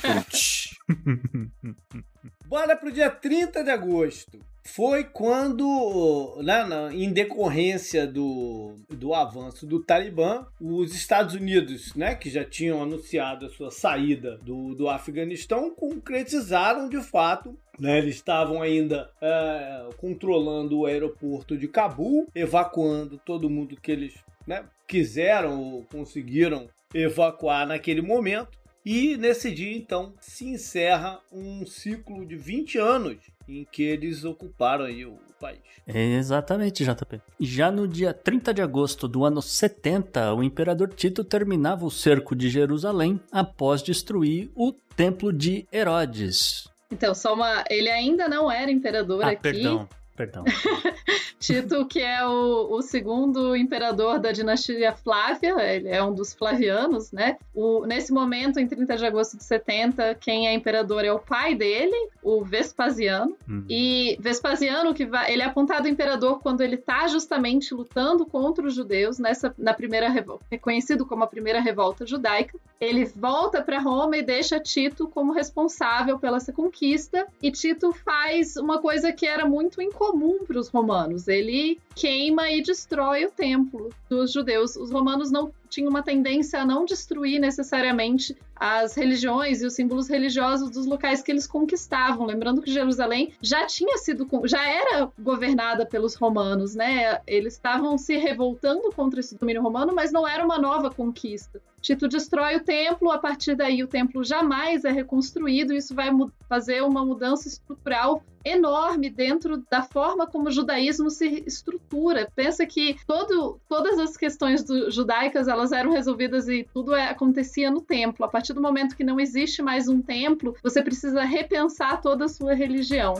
[0.00, 0.70] Putz.
[2.46, 4.40] Bora pro dia 30 de agosto.
[4.66, 12.28] Foi quando, né, em decorrência do, do avanço do Talibã, os Estados Unidos, né, que
[12.28, 17.56] já tinham anunciado a sua saída do, do Afeganistão, concretizaram de fato.
[17.78, 24.14] Né, eles estavam ainda é, controlando o aeroporto de Cabul, evacuando todo mundo que eles
[24.46, 28.58] né, quiseram ou conseguiram evacuar naquele momento.
[28.84, 34.84] E nesse dia, então, se encerra um ciclo de 20 anos em que eles ocuparam
[34.84, 35.58] aí o país.
[35.86, 37.20] Exatamente, JP.
[37.40, 42.34] Já no dia 30 de agosto do ano 70, o imperador Tito terminava o cerco
[42.34, 46.68] de Jerusalém após destruir o templo de Herodes.
[46.90, 47.64] Então, só uma.
[47.68, 49.42] Ele ainda não era imperador Ah, aqui.
[49.42, 50.44] perdão, perdão.
[51.38, 57.12] Tito, que é o, o segundo imperador da dinastia Flávia, ele é um dos flavianos,
[57.12, 57.36] né?
[57.54, 61.54] O, nesse momento, em 30 de agosto de 70, quem é imperador é o pai
[61.54, 63.36] dele, o Vespasiano.
[63.48, 63.64] Hum.
[63.68, 68.74] E Vespasiano, que vai, ele é apontado imperador quando ele está justamente lutando contra os
[68.74, 72.58] judeus nessa na primeira revolta, reconhecido como a primeira revolta judaica.
[72.80, 77.26] Ele volta para Roma e deixa Tito como responsável pela essa conquista.
[77.42, 80.05] E Tito faz uma coisa que era muito incomum
[80.46, 81.28] para os romanos.
[81.28, 84.76] Ele queima e destrói o templo dos judeus.
[84.76, 90.08] Os romanos não tinham uma tendência a não destruir necessariamente as religiões e os símbolos
[90.08, 92.24] religiosos dos locais que eles conquistavam.
[92.24, 97.20] Lembrando que Jerusalém já tinha sido, já era governada pelos romanos, né?
[97.26, 101.60] Eles estavam se revoltando contra esse domínio romano, mas não era uma nova conquista.
[101.82, 106.10] Tito destrói o templo, a partir daí o templo jamais é reconstruído, isso vai
[106.48, 112.30] fazer uma mudança estrutural enorme dentro da forma como o judaísmo se estrutura.
[112.34, 117.70] Pensa que todo, todas as questões do, judaicas elas eram resolvidas e tudo é, acontecia
[117.70, 118.24] no templo.
[118.24, 122.28] A partir do momento que não existe mais um templo, você precisa repensar toda a
[122.28, 123.14] sua religião.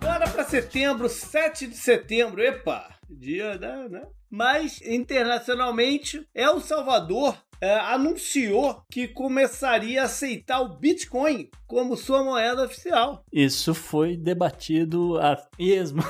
[0.00, 2.42] Bora para setembro, 7 de setembro.
[2.42, 4.06] Epa, dia da, né?
[4.30, 12.66] Mas internacionalmente, El Salvador é, anunciou que começaria a aceitar o Bitcoin como sua moeda
[12.66, 13.24] oficial.
[13.32, 16.02] Isso foi debatido a esmo.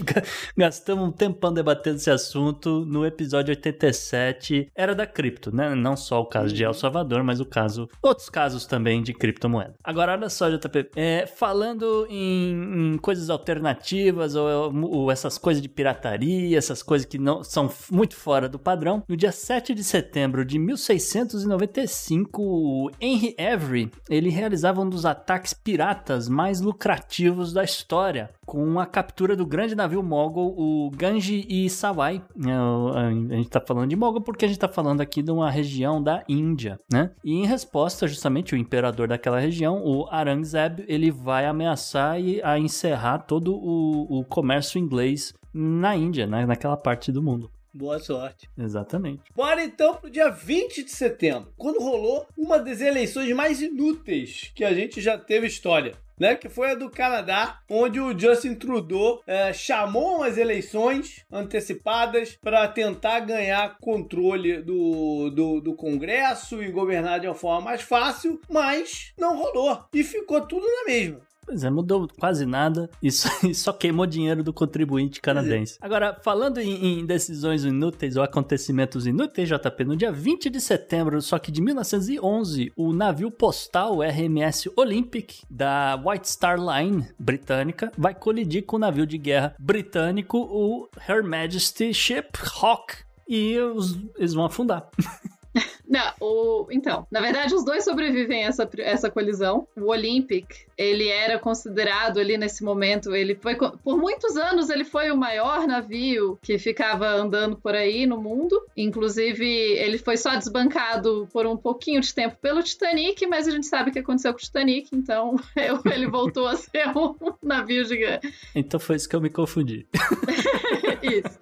[0.56, 4.70] Gastamos um tempão debatendo esse assunto no episódio 87.
[4.74, 5.74] Era da cripto, né?
[5.74, 7.90] Não só o caso de El Salvador, mas o caso.
[8.00, 9.74] Outros casos também de criptomoeda.
[9.84, 10.92] Agora, olha só, JP.
[10.96, 17.18] É, falando em, em, coisas alternativas ou, ou essas coisas de pirataria, essas coisas que
[17.18, 23.36] não são muito fora do padrão, no dia 7 de setembro de 1695, o Henry
[23.38, 29.46] Avery ele realizava um dos ataques piratas mais lucrativos da história, com a captura do
[29.46, 32.22] grande navio mogul, o Ganji e Sawai.
[32.44, 35.50] É, a gente está falando de mogul porque a gente está falando aqui de uma
[35.50, 37.10] região da Índia, né?
[37.24, 42.58] E em resposta, justamente, o imperador daquela região, o Aurangzeb, ele vai ameaçar e a
[42.58, 46.46] encerrar todo o, o comércio inglês na Índia, né?
[46.46, 47.50] naquela parte do mundo.
[47.74, 48.50] Boa sorte.
[48.58, 49.22] Exatamente.
[49.34, 54.62] Bora então pro dia 20 de setembro, quando rolou uma das eleições mais inúteis que
[54.62, 55.94] a gente já teve história.
[56.20, 62.38] Né, que foi a do Canadá, onde o Justin Trudeau é, chamou umas eleições antecipadas
[62.40, 68.40] para tentar ganhar controle do, do, do, Congresso e governar de uma forma mais fácil,
[68.48, 71.20] mas não rolou e ficou tudo na mesma.
[71.44, 75.78] Pois é, mudou quase nada e só, e só queimou dinheiro do contribuinte canadense.
[75.80, 75.86] É.
[75.86, 81.20] Agora, falando em, em, decisões inúteis ou acontecimentos inúteis, JP, no dia 20 de setembro,
[81.20, 88.14] só que de 1911, o navio postal RMS Olympic da White Star Line britânica vai
[88.14, 92.28] colidir com o navio de guerra britânico, o Her Majesty Ship
[92.60, 94.88] Hawk, e os, eles vão afundar.
[95.88, 99.66] Não, o, então, na verdade, os dois sobrevivem a essa, essa colisão.
[99.76, 100.46] O Olympic,
[100.76, 105.66] ele era considerado ali nesse momento, ele foi por muitos anos ele foi o maior
[105.66, 108.58] navio que ficava andando por aí no mundo.
[108.76, 113.66] Inclusive, ele foi só desbancado por um pouquinho de tempo pelo Titanic, mas a gente
[113.66, 115.36] sabe o que aconteceu com o Titanic, então
[115.92, 118.32] ele voltou a ser um navio gigante.
[118.54, 119.86] Então foi isso que eu me confundi.
[121.02, 121.38] isso.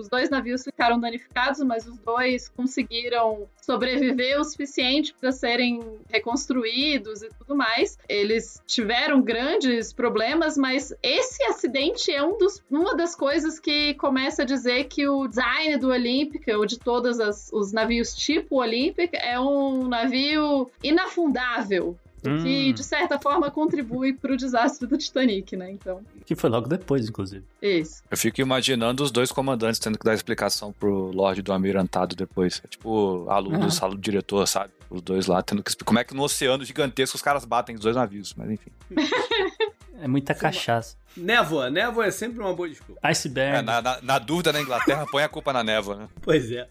[0.00, 7.22] Os dois navios ficaram danificados, mas os dois conseguiram sobreviver o suficiente para serem reconstruídos
[7.22, 7.98] e tudo mais.
[8.08, 14.42] Eles tiveram grandes problemas, mas esse acidente é um dos, uma das coisas que começa
[14.42, 17.18] a dizer que o design do Olympic, ou de todos
[17.52, 21.98] os navios tipo Olympic, é um navio inafundável.
[22.26, 22.42] Hum.
[22.42, 25.70] Que, de certa forma, contribui para o desastre do Titanic, né?
[25.70, 26.02] Então.
[26.24, 27.44] Que foi logo depois, inclusive.
[27.62, 28.02] Isso.
[28.10, 32.60] Eu fico imaginando os dois comandantes tendo que dar explicação pro Lorde do Almirantado depois.
[32.64, 34.72] É tipo aluno do sala do diretor, sabe?
[34.90, 35.88] Os dois lá tendo que explicar.
[35.88, 38.70] Como é que no oceano gigantesco os caras batem os dois navios, mas enfim.
[40.00, 40.96] é muita cachaça.
[41.16, 43.00] Névoa, névoa é sempre uma boa desculpa.
[43.02, 43.58] Iceberg.
[43.58, 46.08] É, na, na, na dúvida na Inglaterra, põe a culpa na névoa, né?
[46.22, 46.68] Pois é.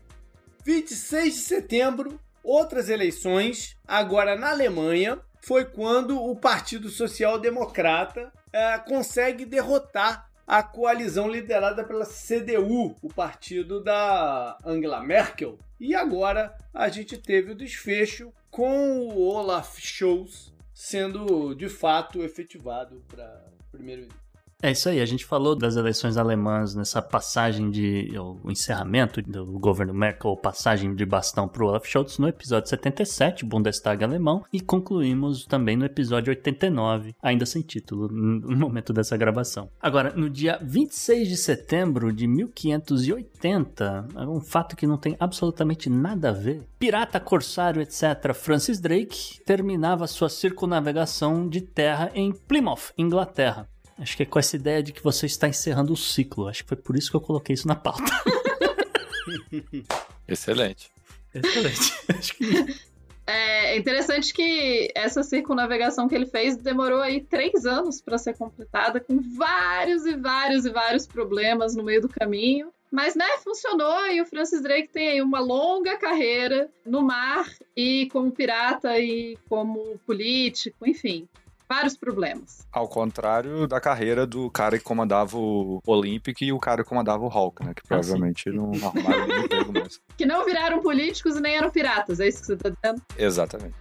[0.66, 8.78] 26 de setembro, outras eleições, agora na Alemanha, foi quando o Partido Social Democrata é,
[8.80, 15.60] consegue derrotar a coalizão liderada pela CDU, o partido da Angela Merkel.
[15.80, 23.04] E agora a gente teve o desfecho com o Olaf Scholz sendo de fato efetivado
[23.08, 24.29] para primeiro-ministro.
[24.62, 28.12] É isso aí, a gente falou das eleições alemãs nessa passagem de.
[28.20, 33.46] o encerramento do governo Merkel, passagem de bastão para o Olaf Scholz no episódio 77,
[33.46, 39.70] Bundestag alemão, e concluímos também no episódio 89, ainda sem título, no momento dessa gravação.
[39.80, 45.90] Agora, no dia 26 de setembro de 1580, é um fato que não tem absolutamente
[45.90, 46.68] nada a ver.
[46.78, 53.70] Pirata, corsário, etc., Francis Drake terminava sua circunnavegação de terra em Plymouth, Inglaterra.
[54.00, 56.48] Acho que é com essa ideia de que você está encerrando o ciclo.
[56.48, 58.04] Acho que foi por isso que eu coloquei isso na pauta.
[60.28, 60.90] Excelente.
[61.34, 61.94] Excelente.
[62.18, 62.90] Acho que...
[63.28, 69.00] É interessante que essa circunnavegação que ele fez demorou aí três anos para ser completada,
[69.00, 72.72] com vários e vários e vários problemas no meio do caminho.
[72.92, 77.46] Mas, né, funcionou e o Francis Drake tem aí uma longa carreira no mar
[77.78, 81.28] e como pirata e como político, enfim
[81.70, 82.68] vários problemas.
[82.72, 87.24] Ao contrário da carreira do cara que comandava o Olympic e o cara que comandava
[87.24, 87.74] o Hulk, né?
[87.76, 90.02] Que ah, provavelmente ah, não arrumaram nenhum emprego mais.
[90.18, 93.02] Que não viraram políticos e nem eram piratas, é isso que você tá dizendo?
[93.18, 93.76] Exatamente.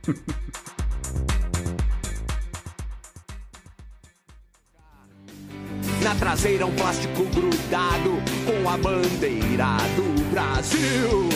[6.03, 8.11] Na traseira um plástico grudado
[8.47, 11.29] com a bandeira do Brasil.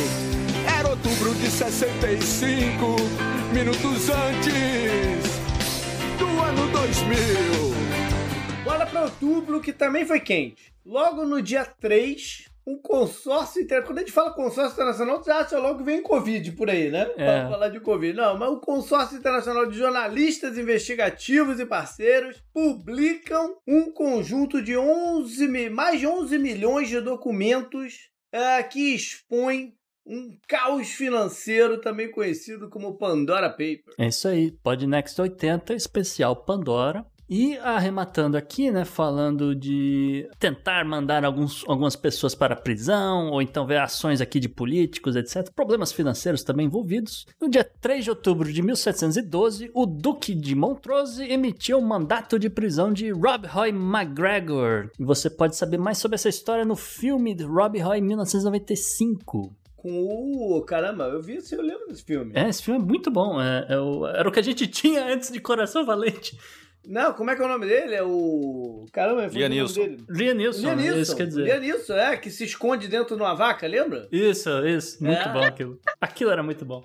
[0.79, 2.97] Era outubro de 65,
[3.53, 5.22] minutos antes
[6.27, 8.65] ano 2000.
[8.65, 10.73] Bora para outubro, que também foi quente.
[10.85, 13.87] Logo no dia 3, um consórcio internacional.
[13.87, 17.09] Quando a gente fala consórcio internacional, você acha logo que vem Covid por aí, né?
[17.17, 17.41] É.
[17.41, 18.17] Pra falar de Covid.
[18.17, 25.49] Não, mas o consórcio internacional de jornalistas investigativos e parceiros publicam um conjunto de 11,
[25.49, 29.75] mi- mais de 11 milhões de documentos eh, que expõem
[30.07, 33.95] um caos financeiro também conhecido como Pandora Papers.
[33.99, 37.05] É isso aí, Podnext 80, especial Pandora.
[37.35, 43.41] E arrematando aqui, né, falando de tentar mandar alguns, algumas pessoas para a prisão, ou
[43.41, 45.51] então ver ações aqui de políticos, etc.
[45.55, 47.25] Problemas financeiros também envolvidos.
[47.41, 52.51] No dia 3 de outubro de 1712, o Duque de Montrose emitiu um mandato de
[52.51, 54.91] prisão de Rob Roy McGregor.
[54.99, 59.62] E você pode saber mais sobre essa história no filme de Rob Roy 1995.
[59.83, 60.63] Com o.
[60.63, 62.33] Caramba, eu vi esse, eu lembro desse filme.
[62.37, 63.41] É, esse filme é muito bom.
[63.43, 66.39] É, é o- era o que a gente tinha antes de Coração Valente.
[66.85, 67.95] Não, como é que é o nome dele?
[67.95, 68.87] É o.
[68.93, 69.81] Caramba, foi o nome Lianilson.
[69.83, 70.05] dele.
[70.09, 71.43] Lianilson, Lianilson, isso quer dizer.
[71.45, 74.09] Lianilson, é, que se esconde dentro de uma vaca, lembra?
[74.11, 75.03] Isso, isso.
[75.03, 75.33] Muito É.
[75.33, 75.81] bom aquilo.
[76.01, 76.85] Aquilo era muito bom.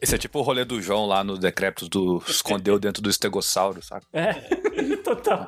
[0.00, 3.80] Esse é tipo o rolê do João lá no Decréptos do escondeu dentro do estegossauro,
[3.82, 4.06] saca?
[4.12, 4.32] É,
[5.04, 5.46] total.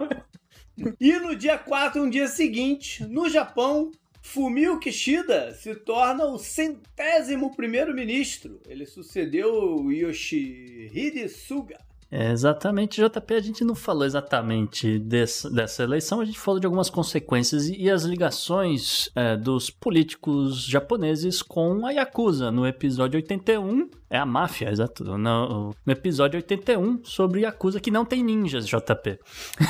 [1.01, 3.91] E no dia 4, um dia seguinte, no Japão,
[4.33, 8.61] Fumio Kishida se torna o centésimo primeiro-ministro.
[8.69, 11.77] Ele sucedeu Yoshihide Suga.
[12.13, 16.67] É, exatamente, JP, a gente não falou exatamente dessa, dessa eleição, a gente falou de
[16.67, 22.53] algumas consequências e, e as ligações é, dos políticos japoneses com a Yakuza.
[22.53, 25.05] No episódio 81, é a máfia, exato.
[25.05, 29.21] No, no episódio 81, sobre Yakuza, que não tem ninjas, JP.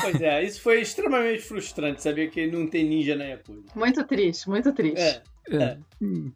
[0.01, 3.61] Pois é, isso foi extremamente frustrante, saber que não tem ninja na Yakuza.
[3.75, 4.99] Muito triste, muito triste.
[4.99, 5.21] É.
[5.49, 5.77] É.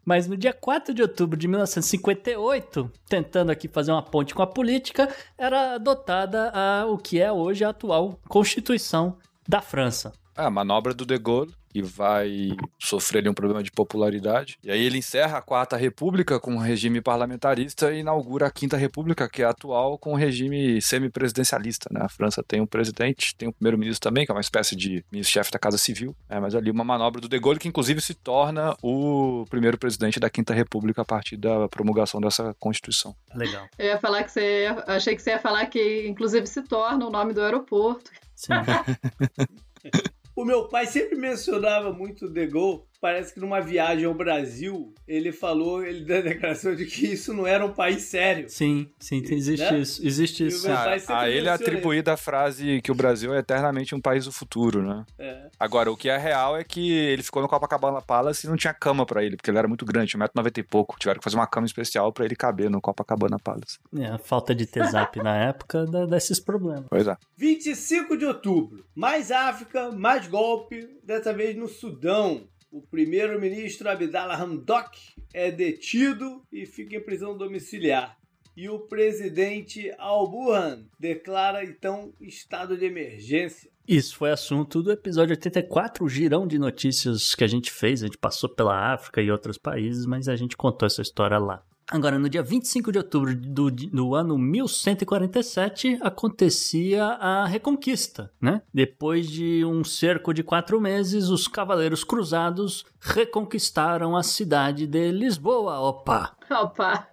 [0.04, 4.46] Mas no dia 4 de outubro de 1958, tentando aqui fazer uma ponte com a
[4.46, 9.16] política, era adotada a, o que é hoje a atual Constituição
[9.48, 10.12] da França.
[10.36, 14.58] É, a manobra do De Gaulle, que vai sofrer ali um problema de popularidade.
[14.62, 18.76] E aí ele encerra a Quarta República com um regime parlamentarista e inaugura a Quinta
[18.76, 21.88] República, que é a atual, com um regime semipresidencialista.
[21.92, 22.00] Né?
[22.02, 25.50] A França tem um presidente, tem um primeiro-ministro também, que é uma espécie de ministro-chefe
[25.50, 26.16] da Casa Civil.
[26.28, 30.18] É, mas ali uma manobra do De Gaulle, que inclusive se torna o primeiro presidente
[30.18, 33.14] da Quinta República a partir da promulgação dessa Constituição.
[33.34, 33.66] Legal.
[33.78, 37.06] Eu ia falar que você ia, achei que você ia falar que inclusive se torna
[37.06, 38.10] o nome do aeroporto.
[38.34, 38.52] Sim.
[40.36, 42.82] O meu pai sempre mencionava muito o De Gaulle.
[43.00, 47.32] Parece que numa viagem ao Brasil, ele falou, ele deu a declaração de que isso
[47.34, 48.48] não era um país sério.
[48.48, 49.78] Sim, sim, existe Né?
[49.80, 50.06] isso.
[50.06, 50.66] Existe isso.
[51.08, 54.82] A, ele é atribuída a frase que o Brasil é eternamente um país do futuro,
[54.82, 55.04] né?
[55.18, 55.48] É.
[55.58, 58.72] Agora, o que é real é que ele ficou no Copacabana Palace e não tinha
[58.74, 60.98] cama pra ele, porque ele era muito grande, tinha 1,90m e pouco.
[60.98, 63.78] Tiveram que fazer uma cama especial pra ele caber no Copacabana Palace.
[63.96, 66.84] É, a falta de T-Zap na época dá, dá esses problemas.
[66.88, 67.16] Pois é.
[67.36, 68.84] 25 de outubro.
[68.94, 72.46] Mais África, mais golpe, dessa vez no Sudão.
[72.76, 78.18] O primeiro-ministro Abdallah Hamdok é detido e fica em prisão domiciliar.
[78.54, 83.70] E o presidente Al-Burhan declara então estado de emergência.
[83.88, 88.02] Isso foi assunto do episódio 84, o girão de notícias que a gente fez.
[88.02, 91.64] A gente passou pela África e outros países, mas a gente contou essa história lá.
[91.88, 98.60] Agora, no dia 25 de outubro do, do ano 1147, acontecia a Reconquista, né?
[98.74, 105.78] Depois de um cerco de quatro meses, os Cavaleiros Cruzados reconquistaram a cidade de Lisboa.
[105.78, 106.36] Opa!
[106.50, 107.08] Opa!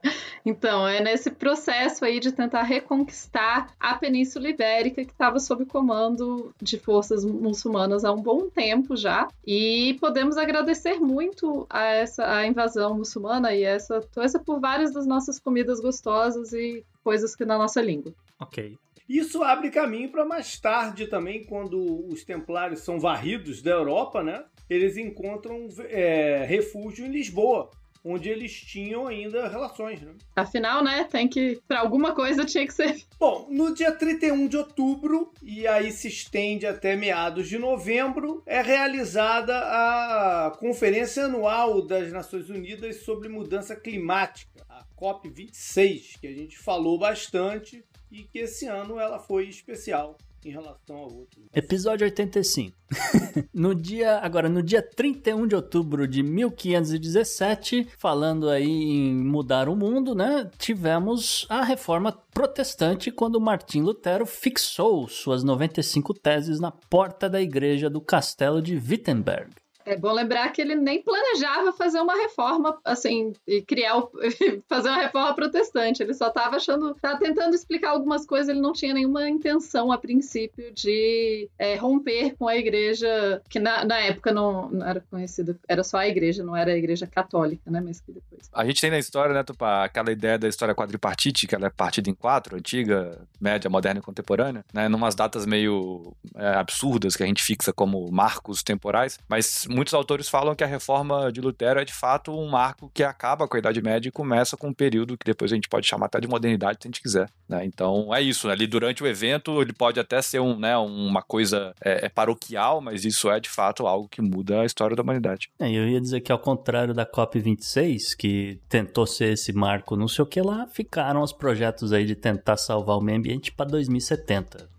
[0.45, 6.53] Então, é nesse processo aí de tentar reconquistar a Península Ibérica, que estava sob comando
[6.61, 9.27] de forças muçulmanas há um bom tempo já.
[9.45, 15.05] E podemos agradecer muito a essa a invasão muçulmana e essa coisa por várias das
[15.05, 18.13] nossas comidas gostosas e coisas que na nossa língua.
[18.39, 18.77] Ok.
[19.07, 24.43] Isso abre caminho para mais tarde também, quando os templários são varridos da Europa, né?
[24.69, 27.69] Eles encontram é, refúgio em Lisboa,
[28.03, 30.13] onde eles tinham ainda relações, né?
[30.35, 31.61] Afinal, né, tem que.
[31.67, 33.03] Pra alguma coisa tinha que ser.
[33.17, 38.61] Bom, no dia 31 de outubro, e aí se estende até meados de novembro, é
[38.61, 46.57] realizada a Conferência Anual das Nações Unidas sobre Mudança Climática, a COP26, que a gente
[46.57, 51.45] falou bastante e que esse ano ela foi especial em relação a outros.
[51.53, 52.75] Episódio 85.
[53.53, 59.75] no dia, agora no dia 31 de outubro de 1517, falando aí em mudar o
[59.75, 60.49] mundo, né?
[60.57, 67.89] Tivemos a reforma protestante quando Martim Lutero fixou suas 95 teses na porta da igreja
[67.89, 69.62] do castelo de Wittenberg.
[69.85, 74.11] É bom lembrar que ele nem planejava fazer uma reforma, assim, e criar, o-
[74.69, 76.01] fazer uma reforma protestante.
[76.01, 78.49] Ele só estava achando, estava tentando explicar algumas coisas.
[78.49, 83.83] Ele não tinha nenhuma intenção, a princípio, de é, romper com a igreja, que na,
[83.85, 87.69] na época não, não era conhecida, era só a igreja, não era a igreja católica,
[87.69, 87.81] né?
[87.81, 88.49] Mas que depois.
[88.53, 91.69] A gente tem na história, né, Tupá, aquela ideia da história quadripartite, que ela é
[91.69, 97.23] partida em quatro, antiga, média, moderna e contemporânea, né, numas datas meio é, absurdas que
[97.23, 101.79] a gente fixa como marcos temporais, mas muitos autores falam que a reforma de Lutero
[101.79, 104.73] é de fato um marco que acaba com a Idade Média e começa com um
[104.73, 107.65] período que depois a gente pode chamar até de modernidade se a gente quiser, né,
[107.65, 111.73] então é isso, ali durante o evento ele pode até ser um, né, uma coisa
[111.83, 115.49] é, é paroquial, mas isso é de fato algo que muda a história da humanidade.
[115.59, 120.07] É, eu ia dizer que ao contrário da COP26, que tentou ser esse marco não
[120.07, 123.69] sei o que lá, ficaram os projetos aí de tentar salvar o meio ambiente para
[123.69, 124.69] 2070.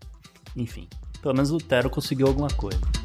[0.56, 0.88] Enfim,
[1.20, 3.03] pelo menos Lutero conseguiu alguma coisa.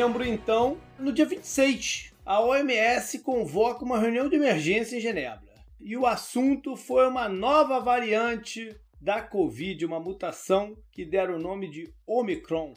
[0.00, 0.78] Novembro, então.
[0.98, 5.42] No dia 26, a OMS convoca uma reunião de emergência em Genebra.
[5.78, 11.68] E o assunto foi uma nova variante da Covid, uma mutação que deram o nome
[11.68, 12.72] de Omicron.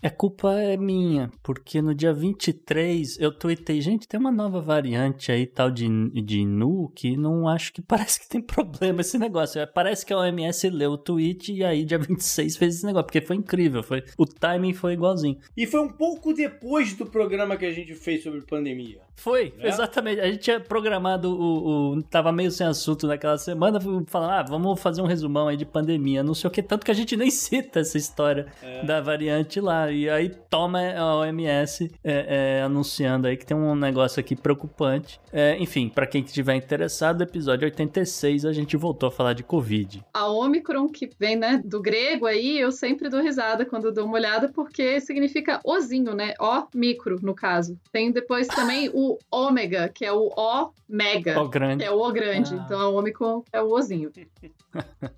[0.00, 5.32] É culpa é minha, porque no dia 23 eu tuitei, gente, tem uma nova variante
[5.32, 5.88] aí, tal de,
[6.22, 9.60] de Nu, que não acho que parece que tem problema esse negócio.
[9.60, 13.06] É, Parece que a OMS leu o tweet e aí dia 26 fez esse negócio,
[13.06, 15.38] porque foi incrível, foi, o timing foi igualzinho.
[15.56, 19.07] E foi um pouco depois do programa que a gente fez sobre pandemia.
[19.18, 19.68] Foi, É?
[19.68, 20.20] exatamente.
[20.20, 22.02] A gente tinha programado o, o.
[22.04, 26.22] Tava meio sem assunto naquela semana, falando, ah, vamos fazer um resumão aí de pandemia,
[26.22, 28.84] não sei o que, tanto que a gente nem cita essa história É.
[28.84, 29.90] da variante lá.
[29.90, 35.20] E aí toma a OMS é, é, anunciando aí que tem um negócio aqui preocupante.
[35.32, 40.04] É, enfim, pra quem estiver interessado, episódio 86 a gente voltou a falar de Covid.
[40.14, 44.14] A Omicron, que vem, né, do grego aí, eu sempre dou risada quando dou uma
[44.14, 46.34] olhada, porque significa ozinho, né?
[46.40, 47.78] O micro, no caso.
[47.92, 51.40] Tem depois também o ômega, que é o O mega.
[51.40, 51.84] O grande.
[51.84, 52.54] Que é o O grande.
[52.54, 52.62] Ah.
[52.64, 54.10] Então a Omicron é o ozinho.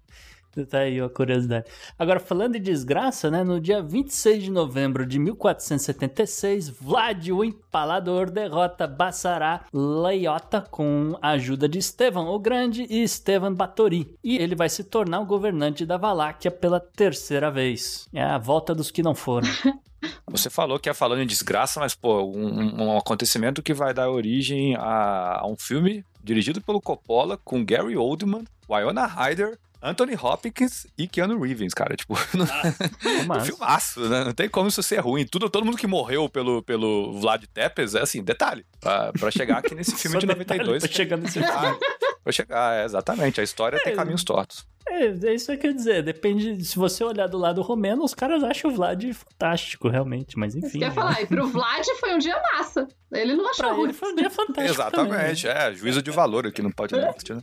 [0.68, 1.66] Tá aí a curiosidade.
[1.98, 3.44] Agora, falando de desgraça, né?
[3.44, 11.30] No dia 26 de novembro de 1476, Vlad, o Empalador, derrota Bassará Leiota com a
[11.30, 14.14] ajuda de Estevan o Grande e Estevan Batory.
[14.24, 18.08] E ele vai se tornar o governante da Valáquia pela terceira vez.
[18.12, 19.48] É a volta dos que não foram.
[20.26, 24.10] Você falou que ia falando em desgraça, mas, pô, um, um acontecimento que vai dar
[24.10, 30.86] origem a, a um filme dirigido pelo Coppola com Gary Oldman, Wyona Ryder, Anthony Hopkins
[30.98, 31.96] e Keanu Reeves, cara.
[31.96, 34.24] Tipo, não, um Mas, filmaço, né?
[34.24, 35.24] Não tem como isso ser ruim.
[35.26, 38.64] Tudo, todo mundo que morreu pelo, pelo Vlad Tepes é assim, detalhe.
[38.80, 40.82] Pra, pra chegar aqui nesse filme Só de detalhe 92.
[40.82, 41.76] pra chegar nesse Ah,
[42.22, 43.40] Pra chegar, é, exatamente.
[43.40, 43.96] A história tem É.
[43.96, 44.66] caminhos tortos.
[44.86, 46.02] é, é isso que eu quero dizer.
[46.02, 46.62] Depende.
[46.64, 50.38] Se você olhar do lado romeno, os caras acham o Vlad fantástico, realmente.
[50.38, 50.78] Mas Isso enfim.
[50.80, 51.22] que eu ia falar.
[51.22, 52.86] E pro Vlad foi um dia massa.
[53.10, 53.84] Ele não achou Pra ruim.
[53.84, 54.74] ele foi um dia fantástico.
[54.74, 55.70] Exatamente, também, né?
[55.70, 55.74] é.
[55.74, 57.42] Juízo de valor aqui no Podnext, né?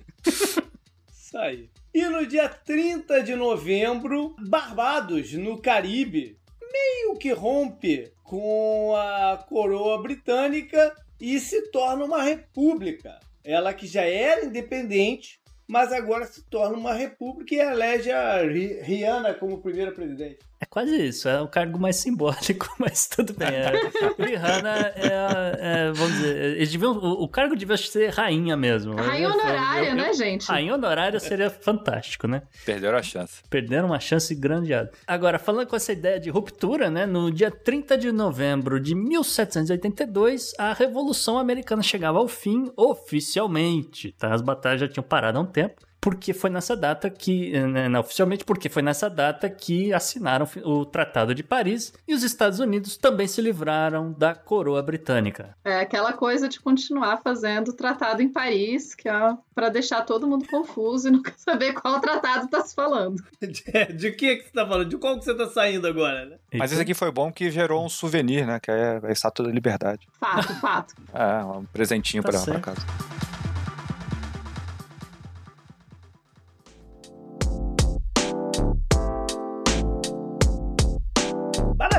[1.27, 1.69] Isso aí.
[1.93, 6.37] E no dia 30 de novembro, Barbados, no Caribe,
[6.71, 13.19] meio que rompe com a coroa britânica e se torna uma república.
[13.43, 18.79] Ela que já era independente, mas agora se torna uma república e elege a Ri-
[18.81, 20.39] Rihanna como primeira presidente.
[20.59, 23.47] É quase isso, é o cargo mais simbólico, mas tudo bem.
[23.47, 23.71] É,
[24.17, 28.95] Rihanna é, a- é, vamos dizer, deviam, o, o cargo devia ser rainha mesmo.
[28.95, 30.47] Rainha honorária, eu- né, gente?
[30.47, 32.41] Rainha honorária seria fantástico, né?
[32.65, 33.43] Perderam a chance.
[33.49, 34.91] Perderam uma chance grandiada.
[35.05, 37.05] Agora, falando com essa ideia de ruptura, né?
[37.05, 44.11] No dia 30 de novembro de 1782, a Revolução Americana chegava ao fim oficialmente.
[44.13, 44.33] Tá?
[44.33, 45.85] As batalhas já tinham parado há um tempo.
[45.99, 50.85] Porque foi nessa data que, né, não, oficialmente, porque foi nessa data que assinaram o
[50.85, 55.55] Tratado de Paris e os Estados Unidos também se livraram da coroa britânica.
[55.65, 60.27] É aquela coisa de continuar fazendo o tratado em Paris, que é pra deixar todo
[60.27, 63.21] mundo confuso e nunca saber qual tratado tá se falando.
[63.41, 64.89] De, de que, que você tá falando?
[64.89, 66.37] De qual que você tá saindo agora, né?
[66.53, 68.59] Mas esse aqui foi bom que gerou um souvenir, né?
[68.59, 70.07] Que é a Estátua da Liberdade.
[70.19, 70.93] Fato, fato.
[71.13, 72.61] É, um presentinho Tá pra, pra certo.
[72.61, 73.36] casa.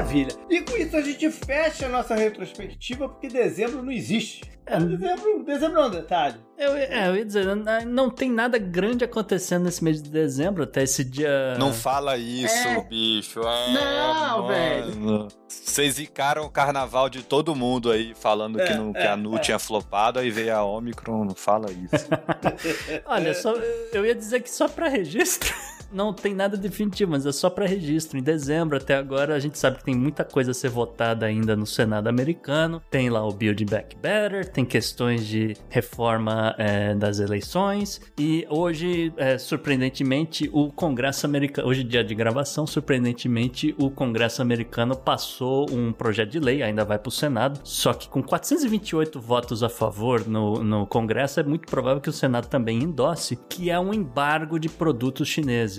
[0.08, 0.32] Maravilha.
[0.48, 4.42] E com isso a gente fecha a nossa retrospectiva, porque dezembro não existe.
[4.64, 4.78] É.
[4.78, 6.36] Dezembro, dezembro é um detalhe.
[6.58, 10.62] Eu, é, eu ia dizer, não- não tem nada grande acontecendo nesse mês de dezembro,
[10.64, 11.56] até esse dia.
[11.58, 12.84] Não fala isso, É.
[12.84, 13.40] bicho.
[13.40, 15.28] É, Não, mano.
[15.46, 19.16] Vocês zicaram o carnaval de todo mundo aí, falando que, É, não, que é, a
[19.16, 19.38] Nu é.
[19.40, 22.06] tinha flopado, aí veio a Omicron, não fala isso.
[23.06, 23.54] Olha, só,
[23.92, 25.54] eu ia dizer que só pra registro.
[25.90, 28.18] Não tem nada definitivo, mas é só pra registro.
[28.18, 31.56] Em dezembro até agora, a gente sabe que tem muita coisa a ser votada ainda
[31.56, 32.82] no Senado americano.
[32.90, 38.00] Tem lá o Build Back Better, tem questões de reforma é, das eleições.
[38.18, 44.96] E hoje, é, surpreendentemente, o Congresso americano, hoje dia de gravação, surpreendentemente, o Congresso americano
[44.96, 49.68] passou um projeto de lei, ainda vai pro Senado, só que com 428 votos a
[49.68, 53.94] favor no, no Congresso, é muito provável que o Senado também endosse, que é um
[53.94, 55.77] embargo de produtos chineses.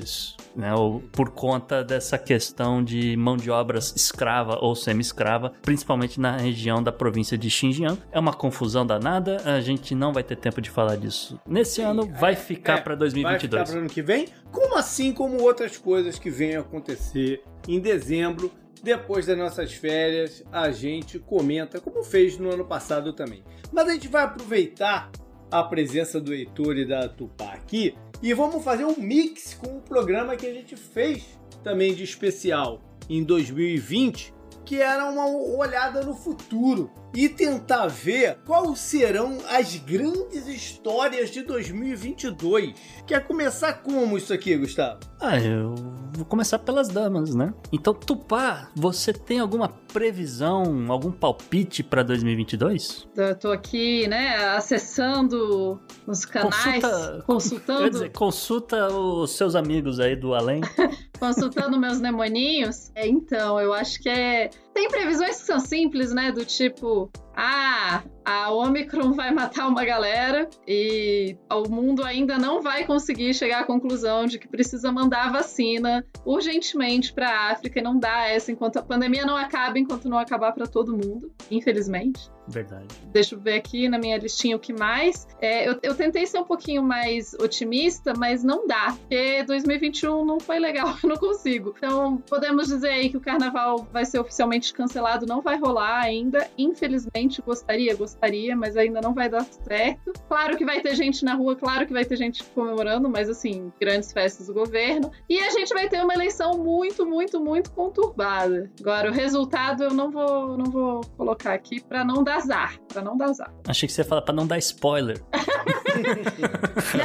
[0.55, 6.37] Né, ou por conta dessa questão de mão de obras escrava ou semi-escrava, principalmente na
[6.37, 7.99] região da província de Xinjiang.
[8.11, 12.05] É uma confusão danada, a gente não vai ter tempo de falar disso nesse ano,
[12.19, 13.41] vai ficar É, para Vai 2022.
[13.41, 17.79] ficar para ano que vem, como assim como outras coisas que vêm a acontecer em
[17.79, 18.51] dezembro.
[18.81, 23.43] Depois das nossas férias, a gente comenta, como fez no ano passado também.
[23.73, 25.11] Mas a gente vai aproveitar
[25.51, 29.81] a presença do Heitor e da Tupá aqui e vamos fazer um mix com o
[29.81, 31.23] programa que a gente fez
[31.63, 34.33] também de especial em 2020,
[34.65, 41.41] que era uma olhada no futuro e tentar ver quais serão as grandes histórias de
[41.41, 42.73] 2022.
[43.07, 44.99] Quer começar como isso aqui, Gustavo?
[45.19, 45.73] Ah, eu
[46.19, 47.53] vou começar pelas damas, né?
[47.71, 53.07] Então, Tupá, você tem alguma previsão, algum palpite para 2022?
[53.15, 59.99] Eu tô aqui, né, acessando os canais, Consulta- consultando, Quer dizer, consulta os seus amigos
[59.99, 60.61] aí do além.
[61.19, 62.91] consultando meus nemoninhos.
[62.95, 64.49] É, então, eu acho que é.
[64.73, 66.31] Tem previsões que são simples, né?
[66.31, 67.09] Do tipo,
[67.41, 73.61] ah, a Omicron vai matar uma galera e o mundo ainda não vai conseguir chegar
[73.61, 78.51] à conclusão de que precisa mandar vacina urgentemente para a África e não dá essa
[78.51, 82.29] enquanto a pandemia não acaba, enquanto não acabar para todo mundo, infelizmente.
[82.49, 82.87] Verdade.
[83.11, 85.27] Deixa eu ver aqui na minha listinha o que mais.
[85.39, 90.39] É, eu, eu tentei ser um pouquinho mais otimista, mas não dá, porque 2021 não
[90.39, 91.73] foi legal, eu não consigo.
[91.77, 96.49] Então, podemos dizer aí que o carnaval vai ser oficialmente cancelado, não vai rolar ainda.
[96.57, 100.11] Infelizmente, gostaria, gostaria, mas ainda não vai dar certo.
[100.27, 103.71] Claro que vai ter gente na rua, claro que vai ter gente comemorando, mas assim,
[103.79, 105.11] grandes festas do governo.
[105.29, 108.71] E a gente vai ter uma eleição muito, muito, muito conturbada.
[108.79, 113.01] Agora, o resultado eu não vou, não vou colocar aqui para não dar azar, para
[113.01, 113.53] não dar azar.
[113.67, 115.21] Achei que você ia falar pra não dar spoiler.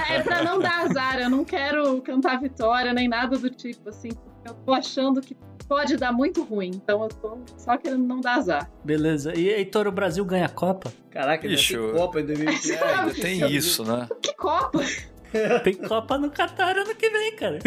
[0.08, 4.10] É pra não dar azar, eu não quero cantar vitória nem nada do tipo, assim,
[4.10, 5.36] porque eu tô achando que
[5.68, 8.70] pode dar muito ruim, então eu tô só querendo não dar azar.
[8.84, 9.36] Beleza.
[9.36, 10.92] E Heitor, o Brasil ganha a Copa?
[11.10, 12.72] Caraca, Ixi, tem Copa em 2020.
[12.72, 14.08] É, ainda tem isso, né?
[14.22, 14.80] Que Copa!
[15.62, 17.58] Tem Copa no Catar ano que vem, cara.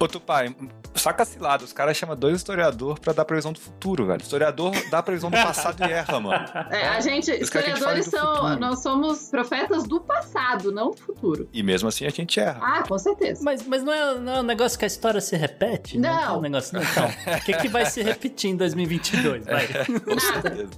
[0.00, 0.54] Outro pai,
[0.94, 4.20] saca cilado, os caras chamam dois historiadores pra dar previsão do futuro, velho.
[4.22, 6.44] Historiador dá previsão do passado e erra, mano.
[6.70, 8.36] É, a gente, Os que a gente historiadores são.
[8.36, 8.60] futuro.
[8.60, 11.48] Nós somos profetas do passado, não do futuro.
[11.52, 12.60] E mesmo assim a gente erra.
[12.62, 13.42] Ah, com certeza.
[13.44, 15.98] Mas, mas não, é, não é um negócio que a história se repete?
[15.98, 16.08] Não.
[16.08, 16.82] é um negócio, não.
[16.84, 19.46] Então, o que, que vai se repetir em 2022?
[19.46, 19.66] Vai.
[19.66, 20.70] Com certeza.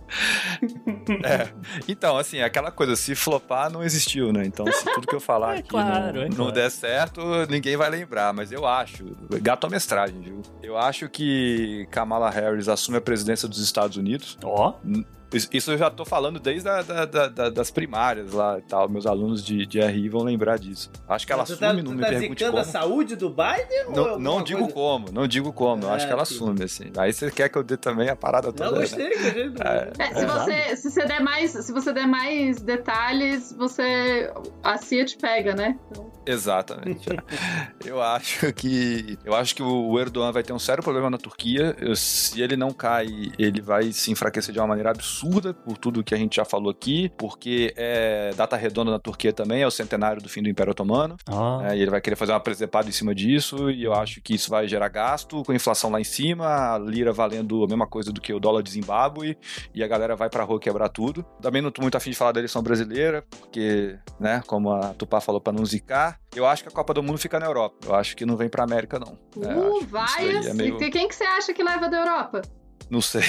[1.24, 1.48] É.
[1.89, 4.44] Então, assim, aquela coisa, se flopar, não existiu, né?
[4.44, 6.53] Então, se tudo que eu falar É aqui claro, não, é não claro.
[6.53, 8.33] der certo, ninguém vai lembrar.
[8.33, 9.05] Mas eu acho,
[9.43, 10.43] gato a mestragem, viu?
[10.63, 14.39] Eu acho que Kamala Harris assume a presidência dos Estados Unidos.
[14.43, 15.05] Ó, Isso-
[15.52, 18.89] Isso eu já tô falando desde a, da- da- da- das primárias lá e tal.
[18.89, 20.90] Meus alunos de, de RI vão lembrar disso.
[21.09, 22.59] Acho que ela tu assume, tá, não me tá pergunte como.
[22.59, 23.85] a saúde do Biden?
[23.86, 24.74] ou Não, alguma não digo coisa?
[24.74, 25.85] como, não digo como.
[25.85, 26.35] Eu acho É, que ela sim.
[26.35, 26.90] assume, assim.
[26.97, 28.65] Aí você quer que eu dê também a parada toda.
[28.70, 28.81] Não, né?
[28.81, 29.48] gostei, gostei.
[29.51, 29.93] do- É.
[29.98, 34.32] É, se, você, se, você der mais, se você der mais detalhes, você.
[34.65, 35.78] A CIA te pega, né?
[35.90, 37.07] Então, Exatamente.
[37.86, 41.77] eu acho que eu acho que o Erdogan vai ter um sério problema na Turquia.
[41.78, 43.07] Eu- se ele não cai,
[43.39, 45.20] ele vai se enfraquecer de uma maneira absurda
[45.65, 49.63] por tudo que a gente já falou aqui, porque é data redonda na Turquia também,
[49.63, 51.17] é o centenário do fim do Império Otomano.
[51.29, 51.63] ó.
[51.63, 54.35] É, e ele vai querer fazer uma presepada em cima disso, e eu acho que
[54.35, 57.87] isso vai gerar gasto, com a inflação lá em cima, a lira valendo a mesma
[57.87, 59.37] coisa do que o dólar de Zimbábue,
[59.75, 61.25] e a galera vai pra rua quebrar tudo.
[61.41, 65.21] Também não tô muito afim de falar da eleição brasileira, porque, né, como a Tupá
[65.21, 66.19] falou, pra não zicar.
[66.35, 67.77] Eu acho que a Copa do Mundo fica na Europa.
[67.89, 69.19] Eu acho que não vem pra América, não.
[69.43, 70.07] É, eu uh, isso vai.
[70.19, 72.43] aí é meio- E quem que você acha que leva da Europa?
[72.89, 73.23] Não sei.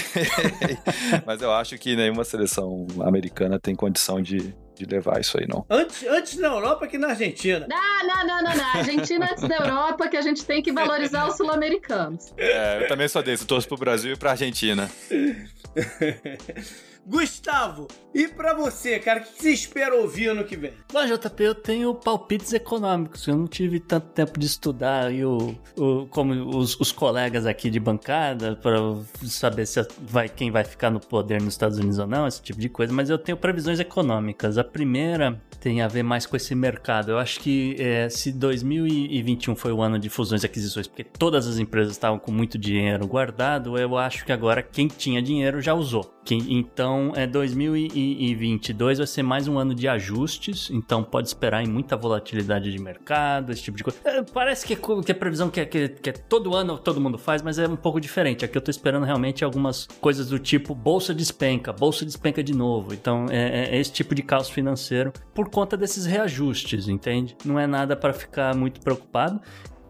[1.26, 5.66] Mas eu acho que nenhuma seleção americana tem condição de, de levar isso aí, não.
[5.70, 7.68] Antes, antes na Europa que na Argentina.
[7.68, 8.66] Não, não, não, não, não.
[8.76, 12.34] Argentina antes da Europa, que a gente tem que valorizar os sul-americanos.
[12.38, 14.90] É, eu também sou desse, eu torço pro Brasil e pra Argentina.
[17.06, 20.74] Gustavo, e pra você, cara, o que você espera ouvir ano que vem?
[20.92, 23.26] Bom, JP, eu tenho palpites econômicos.
[23.28, 27.70] Eu não tive tanto tempo de estudar aí o, o, como os, os colegas aqui
[27.70, 28.78] de bancada para
[29.24, 32.60] saber se vai, quem vai ficar no poder nos Estados Unidos ou não, esse tipo
[32.60, 32.94] de coisa.
[32.94, 34.58] Mas eu tenho previsões econômicas.
[34.58, 37.12] A primeira tem a ver mais com esse mercado.
[37.12, 41.48] Eu acho que é, se 2021 foi o ano de fusões e aquisições, porque todas
[41.48, 45.74] as empresas estavam com muito dinheiro guardado, eu acho que agora quem tinha dinheiro já
[45.74, 46.12] usou.
[46.26, 51.68] Quem, então, é 2022 vai ser mais um ano de ajustes, então pode esperar em
[51.68, 54.00] muita volatilidade de mercado, esse tipo de coisa.
[54.04, 56.78] É, parece que é, que é previsão que é, que, é, que é todo ano
[56.78, 58.44] todo mundo faz, mas é um pouco diferente.
[58.46, 62.94] Aqui eu tô esperando realmente algumas coisas do tipo bolsa despenca, bolsa despenca de novo.
[62.94, 67.36] Então, é, é esse tipo de caos financeiro por conta desses reajustes, entende?
[67.46, 69.42] Não é nada para ficar muito preocupado.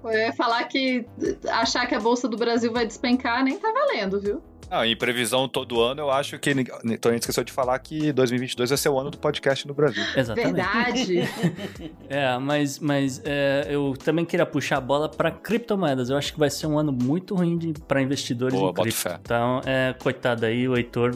[0.03, 1.06] Eu ia falar que
[1.48, 4.51] achar que a Bolsa do Brasil vai despencar nem tá valendo, viu?
[4.69, 6.51] Ah, em previsão todo ano, eu acho que.
[6.51, 9.73] Então a gente esqueceu de falar que 2022 vai ser o ano do podcast no
[9.73, 10.03] Brasil.
[10.15, 10.53] Exatamente.
[10.53, 11.29] Verdade.
[12.09, 16.09] é, mas, mas é, eu também queria puxar a bola para criptomoedas.
[16.09, 18.99] Eu acho que vai ser um ano muito ruim para investidores Boa, em cripto.
[18.99, 19.19] fé.
[19.21, 21.15] Então, é, coitado aí, o Heitor.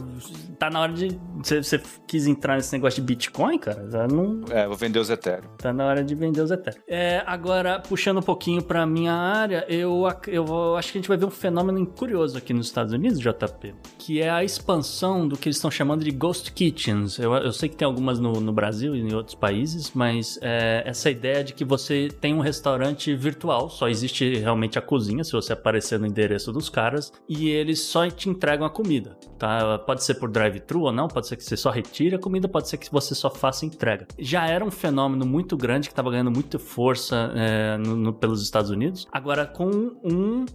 [0.59, 1.17] Tá na hora de.
[1.43, 3.89] Você quis entrar nesse negócio de Bitcoin, cara?
[3.89, 4.41] Já não.
[4.49, 5.49] É, vou vender os Ethereum.
[5.57, 6.81] Tá na hora de vender os Ethereum.
[6.87, 11.17] É, agora, puxando um pouquinho pra minha área, eu, eu acho que a gente vai
[11.17, 13.73] ver um fenômeno curioso aqui nos Estados Unidos, JP
[14.05, 17.17] que é a expansão do que eles estão chamando de Ghost Kitchens.
[17.17, 20.83] Eu, eu sei que tem algumas no, no Brasil e em outros países, mas é,
[20.85, 25.31] essa ideia de que você tem um restaurante virtual, só existe realmente a cozinha, se
[25.31, 29.79] você aparecer no endereço dos caras, e eles só te entregam a comida, tá?
[29.79, 32.69] Pode ser por drive-thru ou não, pode ser que você só retire a comida, pode
[32.69, 34.05] ser que você só faça entrega.
[34.19, 38.43] Já era um fenômeno muito grande que estava ganhando muita força é, no, no, pelos
[38.43, 39.67] Estados Unidos, agora com
[40.03, 40.45] um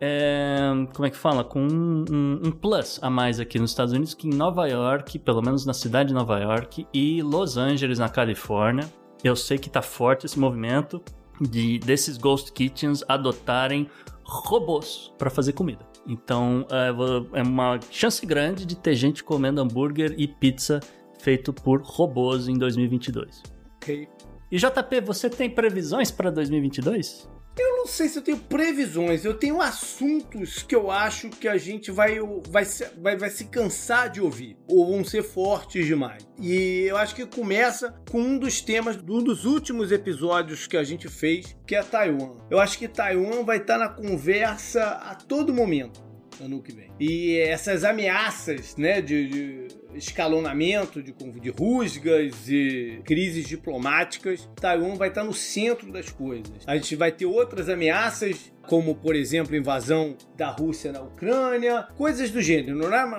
[0.00, 1.44] é, como é que fala?
[1.44, 5.18] Com um, um, um, plus a mais aqui nos Estados Unidos, que em Nova York,
[5.18, 8.90] pelo menos na cidade de Nova York, e Los Angeles, na Califórnia,
[9.22, 11.00] eu sei que tá forte esse movimento
[11.40, 13.88] de desses ghost kitchens adotarem
[14.24, 15.86] robôs para fazer comida.
[16.06, 20.80] Então é, é uma chance grande de ter gente comendo hambúrguer e pizza
[21.20, 23.42] feito por robôs em 2022.
[23.76, 24.08] Ok.
[24.50, 27.28] E JP, você tem previsões para 2022?
[27.58, 31.58] Eu não sei se eu tenho previsões, eu tenho assuntos que eu acho que a
[31.58, 32.18] gente vai,
[32.48, 36.26] vai, se, vai, vai se cansar de ouvir, ou vão ser fortes demais.
[36.40, 40.84] E eu acho que começa com um dos temas um dos últimos episódios que a
[40.84, 42.36] gente fez, que é Taiwan.
[42.50, 46.90] Eu acho que Taiwan vai estar na conversa a todo momento ano que vem.
[46.98, 55.08] E essas ameaças, né, de, de escalonamento, de, de rusgas e crises diplomáticas, Taiwan vai
[55.08, 56.52] estar no centro das coisas.
[56.66, 62.30] A gente vai ter outras ameaças, como, por exemplo, invasão da Rússia na Ucrânia, coisas
[62.30, 63.18] do gênero, não é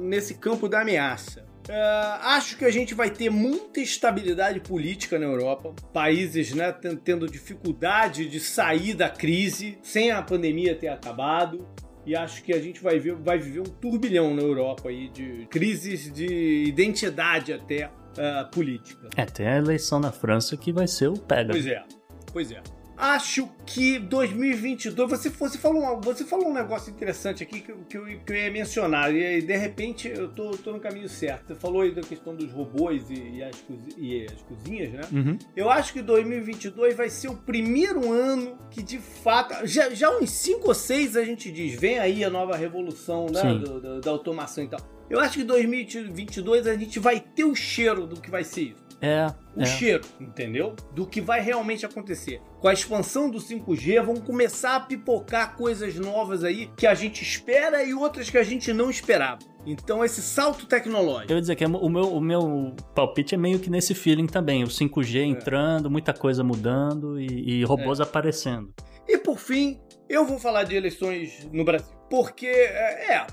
[0.00, 1.52] nesse campo da ameaça.
[1.68, 6.74] Uh, acho que a gente vai ter muita instabilidade política na Europa, países né,
[7.04, 11.64] tendo dificuldade de sair da crise sem a pandemia ter acabado
[12.04, 15.46] e acho que a gente vai, ver, vai viver um turbilhão na Europa aí de
[15.50, 19.08] crises de identidade até uh, política.
[19.16, 21.52] É, tem a eleição na França que vai ser o pega.
[21.52, 21.84] Pois é,
[22.32, 22.62] pois é
[23.02, 25.10] acho que 2022.
[25.10, 28.50] Você, você, falou, você falou um negócio interessante aqui que, que, eu, que eu ia
[28.50, 31.48] mencionar, e de repente eu tô, tô no caminho certo.
[31.48, 33.64] Você falou aí da questão dos robôs e, e, as,
[33.98, 35.00] e as, cozinhas, né?
[35.10, 35.38] Uhum.
[35.56, 39.66] Eu acho que 2022 vai ser o primeiro ano que de fato.
[39.66, 43.42] Já, já uns 5 ou 6 a gente diz: vem aí a nova revolução né,
[43.54, 44.80] do, do, da automação e tal.
[45.10, 48.91] Eu acho que 2022 a gente vai ter o cheiro do que vai ser isso.
[49.02, 49.26] É.
[49.56, 49.66] O é.
[49.66, 50.76] cheiro, entendeu?
[50.94, 52.40] Do que vai realmente acontecer.
[52.60, 57.20] Com a expansão do 5G, vão começar a pipocar coisas novas aí que a gente
[57.22, 59.40] espera e outras que a gente não esperava.
[59.66, 61.32] Então, esse salto tecnológico.
[61.32, 64.26] Eu ia dizer que é o meu, o meu palpite é meio que nesse feeling
[64.26, 64.62] também.
[64.62, 65.24] O 5G é.
[65.24, 68.04] entrando, muita coisa mudando e, e robôs é.
[68.04, 68.72] aparecendo.
[69.06, 72.01] E por fim, eu vou falar de eleições no Brasil.
[72.12, 73.26] Porque é, é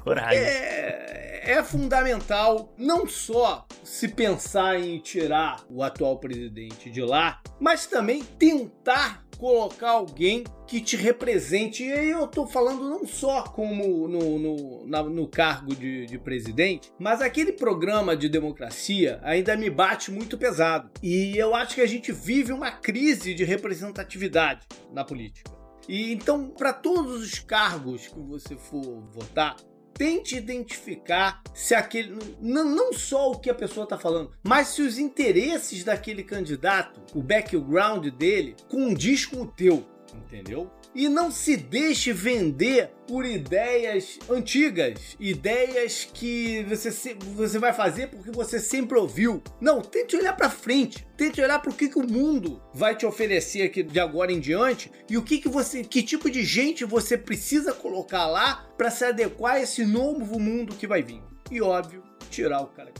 [1.49, 8.23] é fundamental não só se pensar em tirar o atual presidente de lá, mas também
[8.23, 11.83] tentar colocar alguém que te represente.
[11.83, 16.19] E aí eu tô falando não só como no, no, na, no cargo de, de,
[16.19, 20.91] presidente, mas aquele programa de democracia ainda me bate muito pesado.
[21.01, 25.58] E eu acho que a gente vive uma crise de representatividade na política.
[25.89, 29.55] E então, para todos os cargos que você for votar,
[29.91, 32.15] tente identificar se aquele.
[32.39, 37.01] Não, não só o que a pessoa está falando, mas se os interesses daquele candidato,
[37.17, 39.83] o background dele, condiz com o teu.
[40.15, 40.71] Entendeu?
[40.95, 48.07] E não se deixe vender por ideias antigas, ideias que você, se- você vai fazer
[48.07, 49.41] porque você sempre ouviu.
[49.61, 53.05] Não, tente olhar para frente, tente olhar para o que, que o mundo vai te
[53.05, 56.83] oferecer aqui de agora em diante e o que, que você, que tipo de gente
[56.85, 61.21] você precisa colocar lá para se adequar a esse novo mundo que vai vir.
[61.51, 62.91] E óbvio, tirar o cara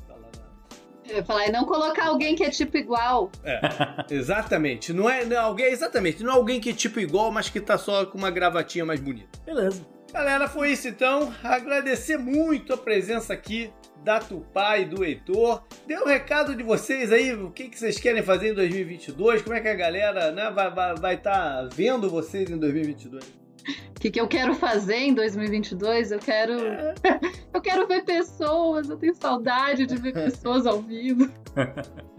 [1.10, 3.32] Eu ia falar, e não colocar alguém que é tipo igual.
[3.44, 3.60] é,
[4.14, 4.94] exatamente.
[4.94, 7.60] Não é, não é alguém, exatamente, não é alguém que é tipo igual, mas que
[7.60, 9.40] tá só com uma gravatinha mais bonita.
[9.46, 9.86] Beleza.
[10.14, 11.34] Galera, foi isso então.
[11.44, 13.72] Agradecer muito a presença aqui
[14.04, 15.64] da Tupá e do Heitor.
[15.86, 19.56] Dê um recado de vocês aí, o que, que vocês querem fazer em 2022, como
[19.56, 23.40] é que a galera né, vai estar vai, tá vendo vocês em 2022.
[23.96, 26.12] O que, que eu quero fazer em 2022?
[26.12, 26.54] Eu quero.
[27.54, 31.30] eu quero ver pessoas, eu tenho saudade de ver pessoas ao vivo.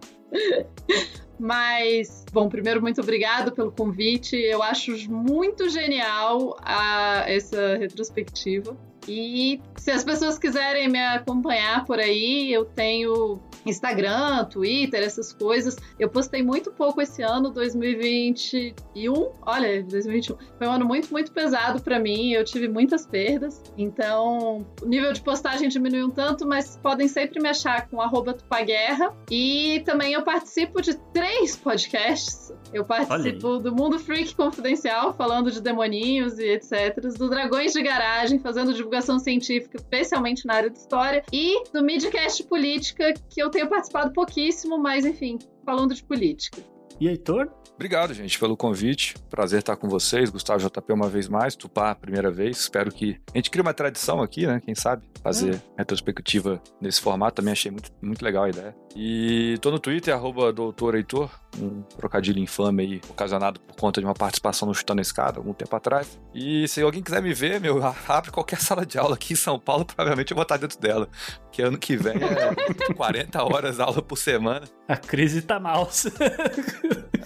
[1.38, 4.36] Mas, bom, primeiro, muito obrigado pelo convite.
[4.36, 8.76] Eu acho muito genial a, essa retrospectiva.
[9.08, 15.76] E se as pessoas quiserem me acompanhar por aí, eu tenho Instagram, Twitter, essas coisas.
[15.98, 19.30] Eu postei muito pouco esse ano, 2021.
[19.42, 20.36] Olha, 2021.
[20.58, 22.32] Foi um ano muito, muito pesado para mim.
[22.32, 23.62] Eu tive muitas perdas.
[23.76, 28.00] Então, o nível de postagem diminuiu um tanto, mas podem sempre me achar com
[28.34, 29.14] tupaguerra.
[29.30, 32.52] E também eu participo de três podcasts.
[32.72, 37.00] Eu participo do Mundo Freak Confidencial, falando de demoninhos e etc.
[37.18, 41.24] Do Dragões de Garagem, fazendo divulgação científica, especialmente na área de história.
[41.32, 46.62] E do Midcast Política, que eu tenho participado pouquíssimo, mas enfim, falando de política.
[47.00, 47.50] E Heitor?
[47.74, 49.14] Obrigado, gente, pelo convite.
[49.30, 50.28] Prazer estar com vocês.
[50.28, 52.58] Gustavo JP uma vez mais, Tupá primeira vez.
[52.58, 54.60] Espero que a gente crie uma tradição aqui, né?
[54.62, 57.36] Quem sabe fazer retrospectiva nesse formato.
[57.36, 58.76] Também achei muito, muito legal a ideia.
[58.94, 64.06] E tô no Twitter, arroba doutor Heitor, um trocadilho infame aí, ocasionado por conta de
[64.06, 66.20] uma participação no Chutando a Escada, algum tempo atrás.
[66.34, 69.58] E se alguém quiser me ver, meu, abre qualquer sala de aula aqui em São
[69.58, 71.08] Paulo, provavelmente eu vou estar dentro dela.
[71.50, 74.62] Porque ano que vem é 40 horas aula por semana.
[74.86, 75.90] A crise tá mal.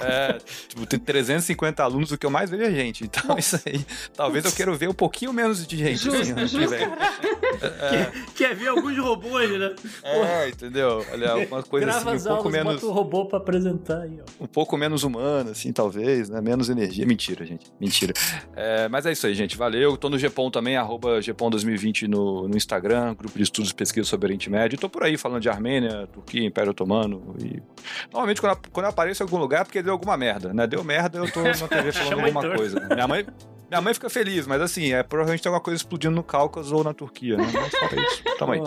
[0.01, 0.39] É,
[0.69, 3.05] tipo, tem 350 alunos, o que eu mais vejo é gente.
[3.05, 3.85] Então, isso aí,
[4.17, 5.99] talvez eu queira ver um pouquinho menos de gente.
[5.99, 6.71] Justo, assim, ano que justo.
[6.71, 6.87] vem.
[8.35, 9.75] Quer ver alguns robôs, né?
[10.03, 11.05] É, entendeu?
[11.13, 12.75] Olha, alguma coisa Grava assim, as um pouco aulas, menos.
[12.81, 14.45] bota o robô pra apresentar aí, ó.
[14.45, 16.41] um pouco menos humana, assim, talvez, né?
[16.41, 17.07] Menos energia.
[17.07, 17.67] Mentira, gente.
[17.79, 18.15] Mentira.
[18.57, 19.57] É, mas é isso aí, gente.
[19.57, 19.97] Valeu.
[19.97, 24.09] Tô no Gpom também, arroba Gpom 2020 no, no Instagram, grupo de estudos e pesquisa
[24.15, 24.77] sobre Oriente Médio.
[24.77, 27.35] E tô por aí falando de Armênia, Turquia, Império Otomano.
[27.39, 27.63] E...
[28.13, 30.67] Normalmente, quando, eu- quando eu apareço em algum lugar, é porque deu alguma merda, né?
[30.67, 32.81] Deu merda, eu tô na TV falando alguma coisa.
[32.95, 33.27] Minha mãe.
[33.75, 36.85] Minha mãe fica feliz, mas assim, é provavelmente tem alguma coisa explodindo no Cáucaso ou
[36.85, 37.51] na Turquia, né?
[37.53, 38.61] Mas fora isso, tamo aí.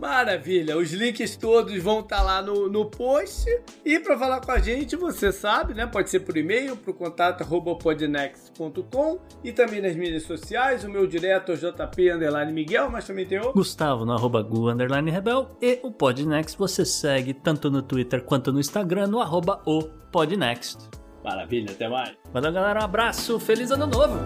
[0.00, 3.44] Maravilha, os links todos vão estar lá no, no post.
[3.84, 5.86] E para falar com a gente, você sabe, né?
[5.86, 10.82] Pode ser por e-mail, pro contato arroba podnext.com e também nas mídias sociais.
[10.82, 13.52] O meu direto é o JP Underline Miguel, mas também tem o.
[13.52, 18.50] Gustavo no arroba Gu underline Rebel e o Podnext você segue tanto no Twitter quanto
[18.50, 21.03] no Instagram no arroba o Podnext.
[21.24, 22.12] Maravilha, até mais.
[22.32, 24.18] Valeu galera, um abraço, feliz ano novo!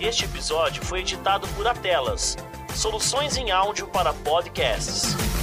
[0.00, 2.36] Este episódio foi editado por Atelas,
[2.74, 5.33] soluções em áudio para podcasts.